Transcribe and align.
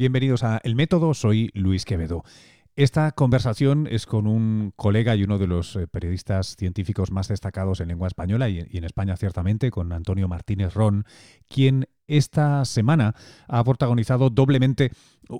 Bienvenidos 0.00 0.44
a 0.44 0.62
El 0.64 0.76
Método, 0.76 1.12
soy 1.12 1.50
Luis 1.52 1.84
Quevedo. 1.84 2.24
Esta 2.74 3.12
conversación 3.12 3.86
es 3.86 4.06
con 4.06 4.26
un 4.26 4.72
colega 4.74 5.14
y 5.14 5.24
uno 5.24 5.36
de 5.36 5.46
los 5.46 5.76
eh, 5.76 5.86
periodistas 5.88 6.56
científicos 6.56 7.10
más 7.10 7.28
destacados 7.28 7.80
en 7.80 7.88
lengua 7.88 8.08
española 8.08 8.48
y, 8.48 8.60
en 8.60 8.84
España 8.84 9.14
ciertamente, 9.18 9.70
con 9.70 9.92
Antonio 9.92 10.26
Martínez 10.26 10.72
Ron, 10.72 11.04
quien 11.50 11.86
esta 12.06 12.64
semana 12.64 13.14
ha 13.46 13.62
protagonizado 13.62 14.30
doblemente 14.30 14.90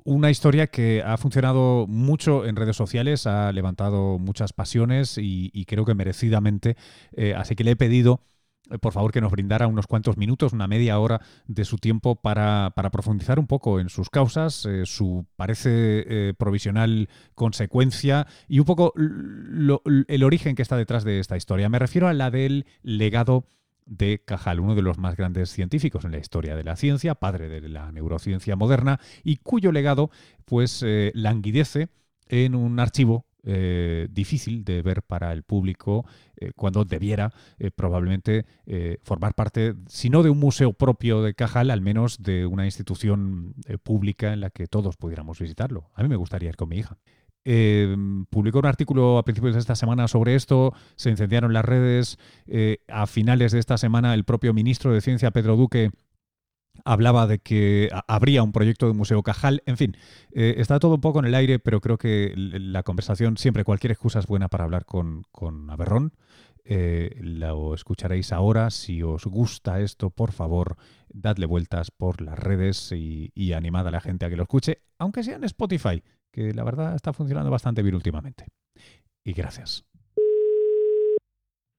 una 0.05 0.31
historia 0.31 0.67
que 0.67 1.03
ha 1.07 1.17
funcionado 1.17 1.87
mucho 1.89 2.45
en 2.45 2.55
redes 2.55 2.77
sociales, 2.77 3.27
ha 3.27 3.51
levantado 3.53 4.19
muchas 4.19 4.53
pasiones 4.53 5.17
y, 5.17 5.65
creo 5.65 5.87
que 5.87 5.95
merecidamente. 5.95 6.77
Eh, 7.13 7.33
así 7.35 7.57
que 7.57 7.65
le 7.65 7.71
he 7.71 7.77
pedido 7.77 8.21
por 8.79 8.93
favor, 8.93 9.13
que 9.13 9.21
nos 9.21 9.33
brindara 9.33 9.67
unos 9.67 9.87
cuantos 9.87 10.17
minutos, 10.17 10.53
una 10.53 10.69
media 10.69 10.99
hora 10.99 11.21
de 11.47 11.65
su 11.65 11.79
tiempo 11.79 12.17
para, 12.17 12.73
profundizar 12.93 13.39
un 13.39 13.47
poco 13.47 13.81
en 13.81 13.89
sus 13.89 14.11
causas, 14.11 14.67
eh, 14.67 14.83
su 14.87 15.27
parece 15.37 15.71
eh, 15.71 16.35
provisional 16.37 17.09
consecuencia 17.35 18.27
y 18.49 18.59
un 18.59 18.65
poco 18.65 18.93
el 18.97 20.25
origen 20.25 20.55
que 20.55 20.63
está 20.63 20.77
detrás 20.77 21.05
de 21.05 21.19
esta 21.21 21.37
historia. 21.37 21.69
Me 21.69 21.79
refiero 21.79 22.09
a 22.09 22.13
la 22.13 22.31
del 22.31 22.67
legado 22.83 23.47
de 23.87 24.23
Cajal, 24.25 24.61
uno 24.61 24.75
de 24.75 24.83
los 24.83 24.99
más 24.99 25.17
grandes 25.17 25.51
científicos 25.51 26.05
en 26.05 26.13
la 26.13 26.19
historia 26.19 26.55
de 26.55 26.65
la 26.65 26.77
ciencia, 26.77 27.17
padre 27.17 27.49
de 27.49 27.69
la 27.69 27.91
neurociencia 27.91 28.55
moderna, 28.55 29.01
y 29.25 29.37
cuyo 29.37 29.73
legado 29.73 30.11
pues 30.45 30.85
languidece 31.15 31.89
en 32.29 32.55
un 32.55 32.79
archivo 32.79 33.27
eh, 33.43 34.09
difícil 34.11 34.65
de 34.65 34.83
ver 34.83 35.03
para 35.03 35.33
el 35.33 35.45
público 35.45 36.05
eh, 36.37 36.53
cuando 36.55 36.85
debiera 36.85 37.33
eh, 37.59 37.71
probablemente 37.71 38.45
formar 39.03 39.35
parte, 39.35 39.75
si 39.89 40.11
no 40.11 40.23
de 40.23 40.31
un 40.31 40.39
museo 40.39 40.73
propio 40.73 41.23
de 41.23 41.35
Cajal, 41.35 41.71
al 41.71 41.81
menos 41.81 42.23
de 42.23 42.47
una 42.47 42.65
institución 42.65 43.55
pública 43.83 44.33
en 44.33 44.41
la 44.41 44.51
que 44.51 44.67
todos 44.67 44.97
pudiéramos 44.97 45.41
visitarlo. 45.41 45.91
A 45.95 46.03
mí 46.03 46.09
me 46.09 46.17
gustaría 46.17 46.51
ir 46.51 46.57
con 46.57 46.69
mi 46.69 46.79
hija. 46.79 46.99
publicó 48.31 48.61
un 48.61 48.67
artículo 48.67 49.19
a 49.19 49.25
principios 49.25 49.55
de 49.55 49.61
esta 49.61 49.75
semana 49.75 50.07
sobre 50.07 50.35
esto, 50.35 50.73
se 50.95 51.11
incendiaron 51.11 51.53
las 51.53 51.65
redes, 51.65 52.19
a 52.89 53.07
finales 53.07 53.53
de 53.53 53.59
esta 53.59 53.77
semana 53.77 54.15
el 54.15 54.25
propio 54.25 54.55
ministro 54.55 54.93
de 54.93 55.01
Ciencia, 55.01 55.33
Pedro 55.33 55.57
Duque, 55.57 55.91
hablaba 56.85 57.27
de 57.27 57.39
que 57.39 57.91
habría 58.09 58.43
un 58.43 58.53
proyecto 58.53 58.87
de 58.87 58.95
Museo 58.95 59.23
Cajal. 59.23 59.63
En 59.67 59.77
fin, 59.77 59.97
eh, 60.33 60.55
está 60.59 60.79
todo 60.79 60.95
un 60.95 61.01
poco 61.01 61.21
en 61.21 61.27
el 61.27 61.35
aire, 61.35 61.59
pero 61.59 61.81
creo 61.81 61.99
que 61.99 62.33
la 62.37 62.83
conversación, 62.83 63.37
siempre 63.37 63.65
cualquier 63.65 63.93
excusa 63.93 64.19
es 64.19 64.27
buena 64.27 64.49
para 64.49 64.65
hablar 64.65 64.85
con, 64.85 65.25
con 65.31 65.71
Aberrón. 65.71 66.13
Eh, 66.65 67.17
lo 67.21 67.75
escucharéis 67.75 68.33
ahora. 68.33 68.71
Si 68.71 69.03
os 69.03 69.27
gusta 69.27 69.81
esto, 69.81 70.11
por 70.11 70.33
favor, 70.33 70.77
dadle 71.09 71.47
vueltas 71.47 71.91
por 71.91 72.21
las 72.21 72.39
redes 72.39 72.93
y, 72.93 73.53
animad 73.53 73.89
a 73.89 73.91
la 73.91 74.01
gente 74.01 74.27
a 74.27 74.31
que 74.31 74.37
lo 74.37 74.45
escuche, 74.45 74.79
aunque 74.99 75.25
sea 75.25 75.37
en 75.37 75.45
Spotify, 75.45 76.03
que 76.31 76.55
la 76.55 76.63
verdad 76.63 76.95
está 76.95 77.13
funcionando 77.13 77.51
bastante 77.51 77.83
bien 77.83 77.97
últimamente. 77.97 78.47
Y 79.25 79.33
gracias. 79.33 79.85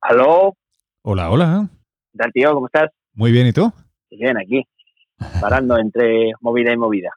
¿Aló? 0.02 0.58
Hola, 1.04 1.32
hola. 1.32 1.70
¿Qué 2.12 2.18
tal, 2.18 2.32
tío? 2.34 2.54
¿Cómo 2.54 2.66
estás? 2.66 2.92
Muy 3.14 3.32
bien, 3.32 3.48
¿y 3.48 3.54
tú? 3.54 3.72
Bien, 4.10 4.38
aquí 4.38 4.66
parando 5.40 5.78
entre 5.78 6.32
movida 6.42 6.74
y 6.74 6.78
movida. 6.78 7.12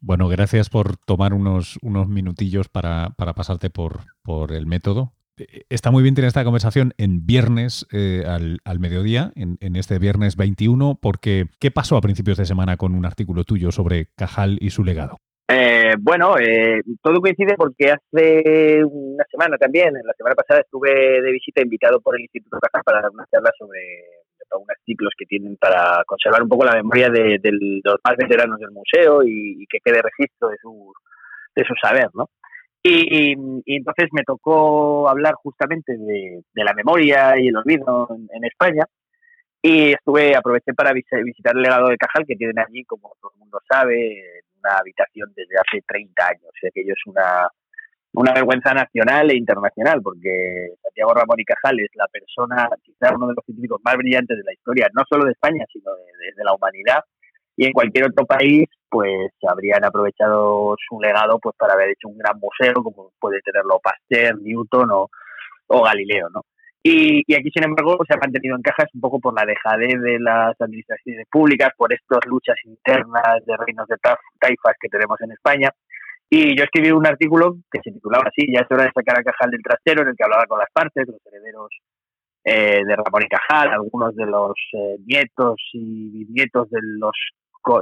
Bueno, 0.00 0.28
gracias 0.28 0.70
por 0.70 0.96
tomar 0.96 1.34
unos, 1.34 1.78
unos 1.82 2.08
minutillos 2.08 2.68
para, 2.68 3.10
pasarte 3.16 3.70
por, 3.70 4.00
por 4.22 4.52
el 4.52 4.66
método. 4.66 5.12
Está 5.68 5.90
muy 5.90 6.02
bien 6.02 6.14
tener 6.14 6.28
esta 6.28 6.44
conversación 6.44 6.92
en 6.98 7.26
viernes 7.26 7.86
eh, 7.92 8.24
al, 8.26 8.78
mediodía, 8.78 9.32
en, 9.36 9.76
este 9.76 9.98
viernes 9.98 10.36
21, 10.36 10.98
porque 11.00 11.46
¿qué 11.58 11.70
pasó 11.70 11.96
a 11.96 12.00
principios 12.00 12.36
de 12.36 12.44
semana 12.44 12.76
con 12.76 12.94
un 12.94 13.06
artículo 13.06 13.44
tuyo 13.44 13.72
sobre 13.72 14.06
Cajal 14.16 14.58
y 14.60 14.70
su 14.70 14.84
legado? 14.84 15.18
Eh, 15.48 15.94
bueno, 15.98 16.38
eh, 16.38 16.82
todo 17.02 17.20
coincide 17.20 17.54
porque 17.56 17.90
hace 17.90 18.84
una 18.84 19.24
semana 19.30 19.56
también, 19.56 19.92
la 19.94 20.12
semana 20.16 20.34
pasada 20.34 20.60
estuve 20.60 21.22
de 21.22 21.32
visita 21.32 21.62
invitado 21.62 22.00
por 22.00 22.16
el 22.16 22.22
Instituto 22.22 22.58
Cajal 22.60 22.82
para 22.84 23.00
dar 23.00 23.10
una 23.10 23.26
charla 23.30 23.50
sobre 23.58 23.80
unos 24.56 24.76
ciclos 24.84 25.12
que 25.16 25.26
tienen 25.26 25.56
para 25.56 26.02
conservar 26.06 26.42
un 26.42 26.48
poco 26.48 26.64
la 26.64 26.74
memoria 26.74 27.08
de, 27.10 27.38
los 27.84 27.96
más 28.04 28.16
veteranos 28.16 28.58
del 28.58 28.70
museo 28.70 29.22
y, 29.24 29.66
que 29.68 29.78
quede 29.84 30.02
registro 30.02 30.48
de 30.48 30.56
su, 30.60 30.92
de 31.54 31.64
su 31.64 31.74
saber, 31.80 32.08
¿no? 32.14 32.28
Y, 32.82 33.32
entonces 33.66 34.08
me 34.12 34.22
tocó 34.24 35.08
hablar 35.08 35.34
justamente 35.34 35.96
de, 35.96 36.42
la 36.54 36.72
memoria 36.74 37.38
y 37.38 37.48
el 37.48 37.56
olvido 37.56 38.08
en, 38.10 38.44
España 38.44 38.84
y 39.62 39.92
estuve, 39.92 40.34
aproveché 40.34 40.72
para 40.72 40.92
visitar 40.92 41.20
el 41.54 41.62
legado 41.62 41.88
de 41.88 41.98
Cajal 41.98 42.24
que 42.26 42.36
tienen 42.36 42.58
allí, 42.58 42.84
como 42.84 43.12
todo 43.20 43.32
el 43.34 43.40
mundo 43.40 43.60
sabe, 43.68 44.38
en 44.38 44.44
una 44.58 44.78
habitación 44.78 45.30
desde 45.36 45.56
hace 45.56 45.82
30 45.86 46.26
años. 46.26 46.44
O 46.46 46.58
sea, 46.58 46.70
que 46.72 46.80
ello 46.80 46.94
es 46.94 47.06
una, 47.06 47.46
una 48.12 48.32
vergüenza 48.32 48.74
nacional 48.74 49.30
e 49.30 49.36
internacional, 49.36 50.00
porque 50.02 50.74
Santiago 50.82 51.14
Ramón 51.14 51.38
y 51.38 51.44
Cajal 51.44 51.78
es 51.80 51.90
la 51.94 52.08
persona, 52.08 52.68
quizás 52.82 53.12
uno 53.14 53.28
de 53.28 53.34
los 53.36 53.44
científicos 53.44 53.80
más 53.84 53.96
brillantes 53.96 54.36
de 54.36 54.44
la 54.44 54.52
historia, 54.52 54.88
no 54.92 55.02
solo 55.08 55.24
de 55.24 55.32
España, 55.32 55.64
sino 55.72 55.92
de, 55.92 56.44
la 56.44 56.54
humanidad, 56.54 57.00
y 57.56 57.66
en 57.66 57.72
cualquier 57.72 58.06
otro 58.06 58.24
país, 58.24 58.66
pues 58.88 59.30
habrían 59.46 59.84
aprovechado 59.84 60.74
su 60.88 61.00
legado 61.00 61.38
pues 61.38 61.54
para 61.56 61.74
haber 61.74 61.90
hecho 61.90 62.08
un 62.08 62.18
gran 62.18 62.38
museo, 62.40 62.74
como 62.82 63.12
puede 63.20 63.40
tenerlo 63.42 63.78
Pasteur, 63.78 64.40
Newton 64.40 64.88
o, 64.90 65.82
Galileo, 65.82 66.28
¿no? 66.30 66.42
Y, 66.82 67.20
aquí, 67.34 67.50
sin 67.52 67.64
embargo, 67.64 67.98
se 68.08 68.14
ha 68.14 68.16
mantenido 68.16 68.56
en 68.56 68.62
cajas 68.62 68.88
un 68.94 69.02
poco 69.02 69.20
por 69.20 69.38
la 69.38 69.44
dejadez 69.44 70.00
de 70.00 70.18
las 70.18 70.58
administraciones 70.58 71.26
públicas, 71.30 71.70
por 71.76 71.92
estas 71.92 72.24
luchas 72.26 72.56
internas 72.64 73.44
de 73.44 73.54
reinos 73.58 73.86
de 73.86 73.96
taifas 74.40 74.74
que 74.80 74.88
tenemos 74.88 75.20
en 75.20 75.32
España, 75.32 75.70
y 76.30 76.56
yo 76.56 76.62
escribí 76.62 76.92
un 76.92 77.06
artículo 77.06 77.56
que 77.70 77.80
se 77.82 77.90
titulaba 77.90 78.24
así, 78.28 78.46
ya 78.52 78.60
es 78.60 78.70
hora 78.70 78.84
de 78.84 78.92
sacar 78.94 79.18
a 79.18 79.24
Cajal 79.24 79.50
del 79.50 79.62
trastero, 79.62 80.02
en 80.02 80.08
el 80.08 80.16
que 80.16 80.22
hablaba 80.22 80.46
con 80.46 80.60
las 80.60 80.70
partes, 80.72 81.08
los 81.08 81.20
herederos 81.26 81.70
eh, 82.44 82.84
de 82.86 82.96
Ramón 82.96 83.24
y 83.24 83.28
Cajal, 83.28 83.70
algunos 83.70 84.14
de 84.14 84.26
los 84.26 84.52
eh, 84.72 84.96
nietos 85.04 85.56
y 85.72 86.10
bisnietos 86.10 86.70
de 86.70 86.78
los 86.82 87.12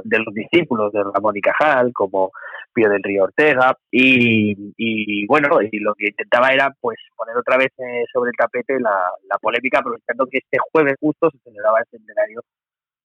de 0.03 0.19
los 0.19 0.33
discípulos 0.33 0.91
de 0.91 1.01
Ramón 1.01 1.37
y 1.37 1.41
Cajal, 1.41 1.93
como 1.93 2.31
Pío 2.73 2.89
del 2.89 3.01
Río 3.01 3.23
Ortega, 3.23 3.73
y, 3.89 5.25
bueno, 5.25 5.61
y 5.61 5.79
lo 5.79 5.93
que 5.95 6.07
intentaba 6.07 6.49
era 6.49 6.75
pues 6.81 6.97
poner 7.15 7.37
otra 7.37 7.55
vez 7.55 7.71
eh, 7.77 8.03
sobre 8.11 8.31
el 8.31 8.35
tapete 8.35 8.77
la 8.77 9.37
polémica, 9.41 9.79
aprovechando 9.79 10.27
que 10.27 10.39
este 10.39 10.57
jueves 10.73 10.95
justo 10.99 11.29
se 11.31 11.37
celebraba 11.39 11.79
el 11.79 11.85
centenario 11.97 12.41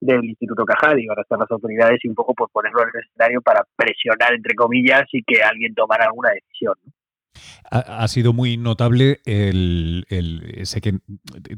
del 0.05 0.25
Instituto 0.25 0.65
Cajal 0.65 1.01
y 1.01 1.07
van 1.07 1.19
a 1.19 1.23
estar 1.23 1.39
las 1.39 1.51
autoridades 1.51 1.99
y 2.03 2.09
un 2.09 2.15
poco 2.15 2.35
por 2.35 2.51
ponerlo 2.51 2.83
en 2.83 2.89
el 2.95 3.01
escenario 3.05 3.41
para 3.41 3.67
presionar, 3.77 4.35
entre 4.35 4.55
comillas, 4.55 5.05
y 5.13 5.23
que 5.23 5.43
alguien 5.43 5.75
tomara 5.75 6.05
alguna 6.07 6.31
decisión. 6.31 6.75
Ha, 7.71 8.07
sido 8.09 8.33
muy 8.33 8.57
notable 8.57 9.21
el, 9.25 10.05
sé 10.65 10.81
que 10.81 10.99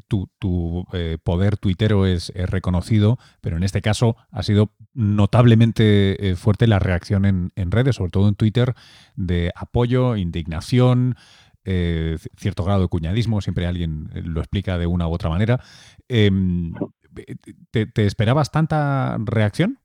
tu, 0.08 0.30
tu 0.38 0.86
eh, 0.92 1.18
poder 1.22 1.58
tuitero 1.58 2.06
es, 2.06 2.32
reconocido, 2.34 3.18
pero 3.42 3.56
en 3.56 3.62
este 3.62 3.82
caso 3.82 4.16
ha 4.30 4.42
sido 4.42 4.72
notablemente 4.94 6.30
eh, 6.30 6.36
fuerte 6.36 6.66
la 6.66 6.78
reacción 6.78 7.26
en, 7.26 7.70
redes, 7.70 7.96
sobre 7.96 8.10
todo 8.10 8.28
en 8.28 8.36
Twitter, 8.36 8.74
de 9.16 9.52
apoyo, 9.54 10.16
indignación, 10.16 11.16
eh, 11.64 12.16
cierto 12.36 12.64
grado 12.64 12.82
de 12.82 12.88
cuñadismo, 12.88 13.40
siempre 13.42 13.66
alguien 13.66 14.08
lo 14.14 14.40
explica 14.40 14.78
de 14.78 14.86
una 14.86 15.08
u 15.08 15.12
otra 15.12 15.28
manera. 15.28 15.60
¿Te, 17.70 18.06
esperabas 18.06 18.50
tanta 18.50 19.16
reacción? 19.24 19.78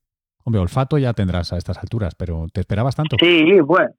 Hombre, 0.43 0.61
olfato 0.61 0.97
ya 0.97 1.13
tendrás 1.13 1.53
a 1.53 1.57
estas 1.57 1.77
alturas, 1.77 2.15
pero 2.15 2.47
¿te 2.51 2.61
esperabas 2.61 2.95
tanto? 2.95 3.17
Sí, 3.19 3.59
bueno, 3.61 3.91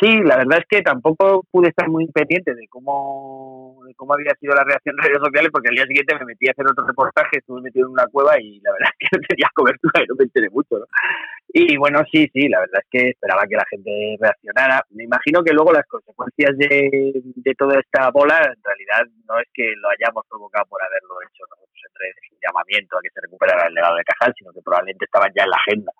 Sí, 0.00 0.10
la 0.24 0.38
verdad 0.38 0.58
es 0.58 0.66
que 0.68 0.82
tampoco 0.82 1.46
pude 1.52 1.68
estar 1.68 1.88
muy 1.88 2.06
pendiente 2.10 2.52
de 2.52 2.66
cómo, 2.68 3.78
de 3.86 3.94
cómo 3.94 4.14
había 4.14 4.34
sido 4.40 4.52
la 4.52 4.64
reacción 4.64 4.96
en 4.98 5.04
redes 5.06 5.22
sociales, 5.22 5.50
porque 5.52 5.68
al 5.68 5.76
día 5.76 5.86
siguiente 5.86 6.18
me 6.18 6.34
metí 6.34 6.48
a 6.48 6.50
hacer 6.50 6.66
otro 6.66 6.84
reportaje, 6.84 7.38
estuve 7.38 7.62
metido 7.62 7.86
en 7.86 7.92
una 7.92 8.06
cueva 8.08 8.34
y 8.40 8.58
la 8.58 8.72
verdad 8.72 8.90
es 8.90 8.98
que 8.98 9.06
no 9.16 9.22
tenía 9.28 9.48
cobertura 9.54 10.02
y 10.02 10.06
no 10.08 10.14
me 10.18 10.24
enteré 10.24 10.50
mucho. 10.50 10.82
¿no? 10.82 10.86
Y 11.54 11.76
bueno, 11.76 12.02
sí, 12.10 12.26
sí, 12.34 12.48
la 12.48 12.58
verdad 12.58 12.82
es 12.82 12.88
que 12.90 13.08
esperaba 13.10 13.46
que 13.46 13.54
la 13.54 13.66
gente 13.70 14.16
reaccionara. 14.18 14.82
Me 14.90 15.04
imagino 15.04 15.44
que 15.44 15.54
luego 15.54 15.70
las 15.70 15.86
consecuencias 15.86 16.58
de, 16.58 17.14
de 17.14 17.54
toda 17.54 17.78
esta 17.78 18.10
bola, 18.10 18.34
en 18.42 18.58
realidad, 18.66 19.06
no 19.30 19.38
es 19.38 19.46
que 19.54 19.78
lo 19.78 19.88
hayamos 19.94 20.26
provocado 20.26 20.66
por 20.66 20.82
haberlo 20.82 21.22
hecho 21.22 21.46
nosotros 21.46 21.78
en 21.86 21.94
redes, 21.94 22.34
un 22.34 22.38
llamamiento 22.42 22.98
a 22.98 23.00
que 23.00 23.14
se 23.14 23.20
recuperara 23.22 23.68
el 23.70 23.74
legado 23.74 23.94
de 23.94 24.02
Cajal, 24.10 24.34
sino 24.36 24.50
que 24.50 24.62
probablemente 24.66 25.04
estaban 25.04 25.30
ya 25.36 25.44
en 25.44 25.50
la 25.50 25.62
agenda. 25.62 25.92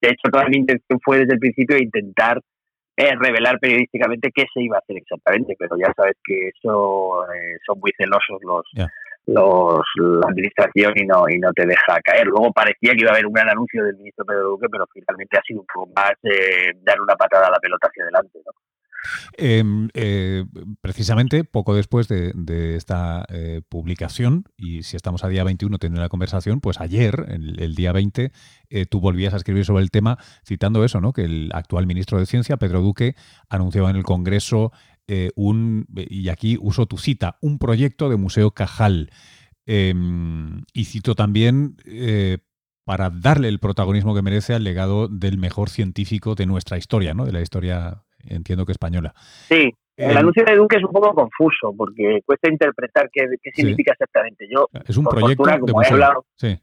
De 0.00 0.08
hecho, 0.08 0.32
toda 0.32 0.48
mi 0.48 0.56
intención 0.56 0.98
fue 1.04 1.18
desde 1.18 1.34
el 1.34 1.40
principio 1.40 1.76
intentar 1.76 2.40
es 2.96 3.18
revelar 3.18 3.58
periodísticamente 3.58 4.30
qué 4.34 4.44
se 4.52 4.62
iba 4.62 4.76
a 4.76 4.80
hacer 4.80 4.96
exactamente, 4.96 5.56
pero 5.58 5.76
ya 5.76 5.92
sabes 5.96 6.16
que 6.24 6.48
eso 6.48 7.24
eh, 7.32 7.56
son 7.66 7.80
muy 7.80 7.92
celosos 7.96 8.40
los, 8.42 8.64
los 9.26 9.80
la 9.96 10.28
administración 10.28 10.92
y 10.96 11.06
no 11.06 11.28
y 11.28 11.38
no 11.38 11.52
te 11.52 11.66
deja 11.66 12.00
caer. 12.04 12.26
Luego 12.26 12.52
parecía 12.52 12.92
que 12.92 13.00
iba 13.00 13.10
a 13.10 13.14
haber 13.14 13.26
un 13.26 13.32
gran 13.32 13.48
anuncio 13.48 13.84
del 13.84 13.96
ministro 13.96 14.24
Pedro 14.24 14.50
Duque, 14.50 14.68
pero 14.70 14.86
finalmente 14.92 15.38
ha 15.38 15.42
sido 15.42 15.60
un 15.60 15.66
poco 15.66 15.90
más 15.96 16.12
eh, 16.22 16.72
dar 16.82 17.00
una 17.00 17.16
patada 17.16 17.48
a 17.48 17.50
la 17.50 17.58
pelota 17.58 17.88
hacia 17.88 18.04
adelante. 18.04 18.38
¿no? 18.44 18.52
Em, 19.36 19.88
eh, 19.94 20.44
precisamente 20.80 21.44
poco 21.44 21.74
después 21.74 22.08
de, 22.08 22.76
esta 22.76 23.24
eh, 23.28 23.62
publicación, 23.68 24.44
y 24.56 24.82
si 24.82 24.96
estamos 24.96 25.24
a 25.24 25.28
día 25.28 25.44
21 25.44 25.78
teniendo 25.78 26.00
la 26.00 26.08
conversación, 26.08 26.60
pues 26.60 26.80
ayer, 26.80 27.26
el, 27.28 27.74
día 27.74 27.92
20, 27.92 28.32
eh, 28.70 28.86
tú 28.86 29.00
volvías 29.00 29.34
a 29.34 29.36
escribir 29.36 29.64
sobre 29.64 29.82
el 29.82 29.90
tema 29.90 30.18
citando 30.46 30.84
eso, 30.84 31.00
¿no? 31.00 31.12
que 31.12 31.24
el 31.24 31.50
actual 31.54 31.86
ministro 31.86 32.18
de 32.18 32.26
Ciencia, 32.26 32.56
Pedro 32.56 32.80
Duque, 32.80 33.16
anunciaba 33.48 33.90
en 33.90 33.96
el 33.96 34.04
Congreso 34.04 34.72
un, 35.36 35.86
y 35.94 36.30
aquí 36.30 36.56
uso 36.60 36.86
tu 36.86 36.96
cita, 36.96 37.36
un 37.42 37.58
proyecto 37.58 38.08
de 38.08 38.16
Museo 38.16 38.52
Cajal. 38.52 39.10
Em, 39.66 40.62
y 40.72 40.84
cito 40.84 41.14
también 41.14 41.76
para 42.84 43.10
darle 43.10 43.48
el 43.48 43.58
protagonismo 43.58 44.14
que 44.14 44.22
merece 44.22 44.54
al 44.54 44.64
legado 44.64 45.08
del 45.08 45.38
mejor 45.38 45.70
científico 45.70 46.34
de 46.34 46.46
nuestra 46.46 46.78
historia, 46.78 47.14
¿no? 47.14 47.26
de 47.26 47.32
la 47.32 47.42
historia 47.42 48.04
entiendo 48.28 48.64
que 48.64 48.72
española. 48.72 49.12
Sí, 49.16 49.72
el 49.96 50.16
anuncio 50.16 50.44
de 50.44 50.56
Duque 50.56 50.76
es 50.76 50.84
un 50.84 50.92
poco 50.92 51.14
confuso 51.14 51.72
porque 51.76 52.20
cuesta 52.26 52.50
interpretar 52.50 53.08
qué, 53.12 53.26
significa 53.54 53.92
exactamente. 53.92 54.46
Yo, 54.50 54.68
es 54.86 54.96
un 54.96 55.04
proyecto 55.04 55.44
de 55.44 55.72
museo. 55.72 56.24
sí. 56.36 56.58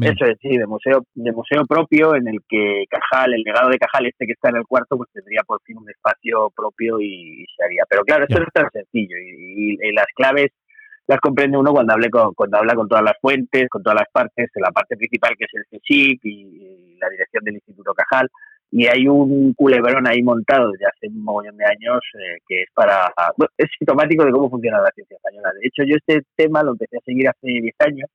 Eso 0.00 0.24
es, 0.24 0.38
sí, 0.40 0.56
de 0.56 0.66
museo, 0.66 1.04
de 1.12 1.32
museo 1.32 1.66
propio 1.66 2.14
en 2.16 2.26
el 2.26 2.38
que 2.48 2.84
Cajal, 2.88 3.34
el 3.34 3.42
legado 3.42 3.68
de 3.68 3.76
Cajal, 3.76 4.06
este 4.06 4.24
que 4.24 4.32
está 4.32 4.48
en 4.48 4.56
el 4.56 4.66
cuarto, 4.66 4.96
pues 4.96 5.10
tendría 5.12 5.42
por 5.46 5.60
fin 5.64 5.76
un 5.76 5.90
espacio 5.90 6.50
propio 6.56 6.98
y, 6.98 7.44
se 7.54 7.62
haría. 7.62 7.84
Pero 7.90 8.02
claro, 8.02 8.24
esto 8.24 8.38
no 8.38 8.46
es 8.46 8.52
tan 8.54 8.70
sencillo 8.70 9.16
y, 9.18 9.92
las 9.92 10.06
claves 10.14 10.50
las 11.06 11.20
comprende 11.20 11.58
uno 11.58 11.72
cuando, 11.72 11.92
hable 11.92 12.08
con, 12.08 12.32
cuando 12.32 12.56
habla 12.56 12.74
con 12.74 12.88
todas 12.88 13.04
las 13.04 13.18
fuentes, 13.20 13.68
con 13.68 13.82
todas 13.82 13.98
las 13.98 14.08
partes, 14.10 14.48
de 14.54 14.60
la 14.62 14.70
parte 14.70 14.96
principal 14.96 15.34
que 15.36 15.44
es 15.44 15.50
el 15.52 15.78
CSIC 15.78 16.20
y 16.24 16.96
la 16.98 17.10
dirección 17.10 17.44
del 17.44 17.56
Instituto 17.56 17.92
Cajal, 17.92 18.30
y 18.74 18.86
hay 18.86 19.06
un 19.06 19.52
culebrón 19.52 20.08
ahí 20.08 20.22
montado 20.22 20.72
desde 20.72 20.86
hace 20.86 21.08
un 21.08 21.22
montón 21.22 21.54
de 21.58 21.64
años 21.66 22.00
eh, 22.14 22.38
que 22.48 22.62
es 22.62 22.68
para 22.74 23.12
es 23.58 23.68
sintomático 23.78 24.24
de 24.24 24.32
cómo 24.32 24.48
funciona 24.48 24.80
la 24.80 24.90
ciencia 24.94 25.14
española. 25.14 25.50
De 25.60 25.68
hecho, 25.68 25.82
yo 25.86 25.96
este 25.96 26.26
tema 26.34 26.62
lo 26.62 26.72
empecé 26.72 26.96
a 26.96 27.04
seguir 27.04 27.28
hace 27.28 27.48
10 27.48 27.74
años, 27.80 28.10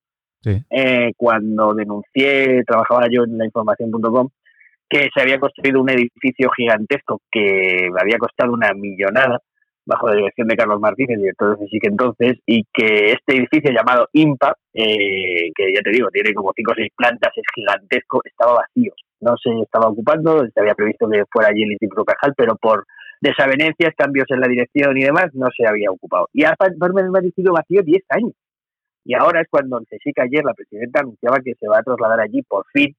eh, 0.72 1.14
cuando 1.16 1.76
denuncié, 1.76 2.64
trabajaba 2.66 3.08
yo 3.12 3.24
en 3.26 3.38
la 3.38 3.46
información.com, 3.46 4.30
que 4.90 5.10
se 5.14 5.22
había 5.22 5.40
construido 5.40 5.80
un 5.80 5.92
edificio 5.92 6.50
gigantesco 6.50 7.22
que 7.32 7.90
me 7.94 8.02
había 8.02 8.18
costado 8.18 8.54
una 8.54 8.74
millonada 8.74 9.40
bajo 9.86 10.10
la 10.10 10.16
dirección 10.16 10.48
de 10.48 10.56
Carlos 10.56 10.80
Martínez, 10.80 11.20
director 11.20 11.58
de 11.60 11.66
que 11.68 11.88
entonces, 11.88 12.40
y 12.48 12.64
que 12.74 13.12
este 13.12 13.38
edificio 13.38 13.72
llamado 13.72 14.10
IMPA, 14.12 14.56
eh, 14.74 15.52
que 15.56 15.72
ya 15.74 15.82
te 15.82 15.92
digo, 15.92 16.10
tiene 16.10 16.34
como 16.34 16.52
cinco 16.56 16.72
o 16.72 16.76
seis 16.76 16.92
plantas, 16.98 17.32
es 17.36 17.44
gigantesco, 17.54 18.22
estaba 18.26 18.54
vacío 18.56 18.92
no 19.20 19.36
se 19.38 19.50
estaba 19.62 19.90
ocupando, 19.90 20.46
se 20.54 20.60
había 20.60 20.76
previsto 20.76 21.10
que 21.10 21.24
fuera 21.32 21.50
allí 21.50 21.64
el 21.64 21.72
Instituto 21.72 22.06
Cajal, 22.06 22.34
pero 22.36 22.56
por 22.56 22.86
desavenencias, 23.22 23.94
cambios 23.98 24.26
en 24.30 24.42
la 24.42 24.48
dirección 24.48 24.98
y 24.98 25.04
demás, 25.04 25.28
no 25.34 25.48
se 25.56 25.68
había 25.68 25.92
ocupado. 25.92 26.30
Y 26.34 26.44
ha 26.44 26.56
permanecido 26.56 27.54
vacío 27.54 27.82
10 27.84 28.04
años. 28.10 28.34
Y 29.04 29.16
ahora 29.16 29.42
es 29.42 29.48
cuando 29.50 29.80
el 29.80 29.86
CSIC 29.86 30.20
ayer, 30.20 30.44
la 30.44 30.54
presidenta 30.54 31.00
anunciaba 31.00 31.40
que 31.40 31.54
se 31.60 31.68
va 31.68 31.80
a 31.80 31.84
trasladar 31.84 32.20
allí 32.20 32.42
por 32.44 32.66
fin 32.74 32.96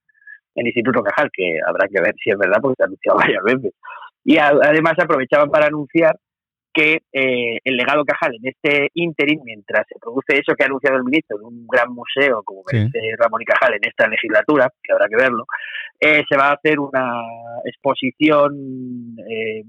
el 0.55 0.67
Instituto 0.67 1.03
Cajal, 1.03 1.31
que 1.32 1.59
habrá 1.65 1.87
que 1.87 2.00
ver 2.00 2.15
si 2.23 2.31
es 2.31 2.38
verdad 2.38 2.59
porque 2.61 2.76
se 2.76 2.82
ha 2.82 2.87
anunciado 2.87 3.19
varias 3.19 3.44
veces. 3.44 3.73
Y 4.25 4.38
además 4.38 4.94
aprovechaban 4.99 5.50
para 5.50 5.67
anunciar 5.67 6.19
que 6.73 7.03
eh, 7.12 7.59
el 7.65 7.76
legado 7.76 8.05
Cajal 8.05 8.35
en 8.37 8.49
este 8.49 8.91
interim, 8.94 9.41
mientras 9.44 9.87
se 9.88 9.99
produce 9.99 10.38
eso 10.38 10.55
que 10.55 10.65
ha 10.65 10.67
anunciado 10.67 10.97
el 10.97 11.05
ministro 11.05 11.38
de 11.38 11.44
un 11.44 11.67
gran 11.67 11.93
museo 11.93 12.43
como 12.44 12.62
merece 12.70 12.99
Ramón 13.19 13.43
y 13.43 13.44
Cajal 13.44 13.75
en 13.75 13.88
esta 13.88 14.06
legislatura, 14.06 14.70
que 14.82 14.93
habrá 14.93 15.09
que 15.09 15.17
verlo, 15.17 15.44
eh, 16.00 16.25
se 16.29 16.37
va 16.37 16.49
a 16.49 16.55
hacer 16.55 16.79
una 16.79 17.23
exposición 17.65 19.17
eh, 19.29 19.62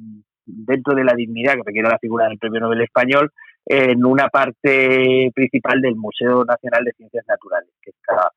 dentro 0.45 0.95
de 0.95 1.03
la 1.03 1.13
dignidad 1.13 1.53
que 1.53 1.63
requiere 1.65 1.89
la 1.89 1.99
figura 1.99 2.27
del 2.27 2.37
Premio 2.37 2.59
Nobel 2.59 2.81
Español 2.81 3.31
en 3.65 4.03
una 4.03 4.29
parte 4.29 5.31
principal 5.33 5.81
del 5.81 5.95
Museo 5.95 6.43
Nacional 6.43 6.83
de 6.85 6.93
Ciencias 6.93 7.25
Naturales, 7.27 7.69
que 7.81 7.91
está 7.91 8.31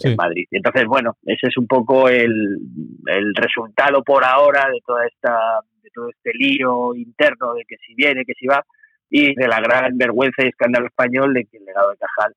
en 0.00 0.16
Madrid. 0.16 0.46
Entonces, 0.50 0.84
bueno, 0.86 1.16
ese 1.24 1.48
es 1.48 1.56
un 1.56 1.66
poco 1.66 2.08
el, 2.08 2.58
el 3.06 3.34
resultado 3.34 4.02
por 4.02 4.24
ahora 4.24 4.68
de 4.70 4.80
toda 4.84 5.06
esta 5.06 5.60
de 5.82 5.90
todo 5.90 6.08
este 6.08 6.32
lío 6.34 6.94
interno 6.94 7.54
de 7.54 7.64
que 7.66 7.76
si 7.86 7.94
viene, 7.94 8.24
que 8.24 8.32
si 8.34 8.46
va, 8.46 8.64
y 9.10 9.34
de 9.34 9.46
la 9.46 9.60
gran 9.60 9.96
vergüenza 9.96 10.42
y 10.42 10.48
escándalo 10.48 10.86
español 10.86 11.34
de 11.34 11.44
que 11.44 11.58
el 11.58 11.64
legado 11.64 11.90
de 11.90 11.96
Cajal, 11.98 12.34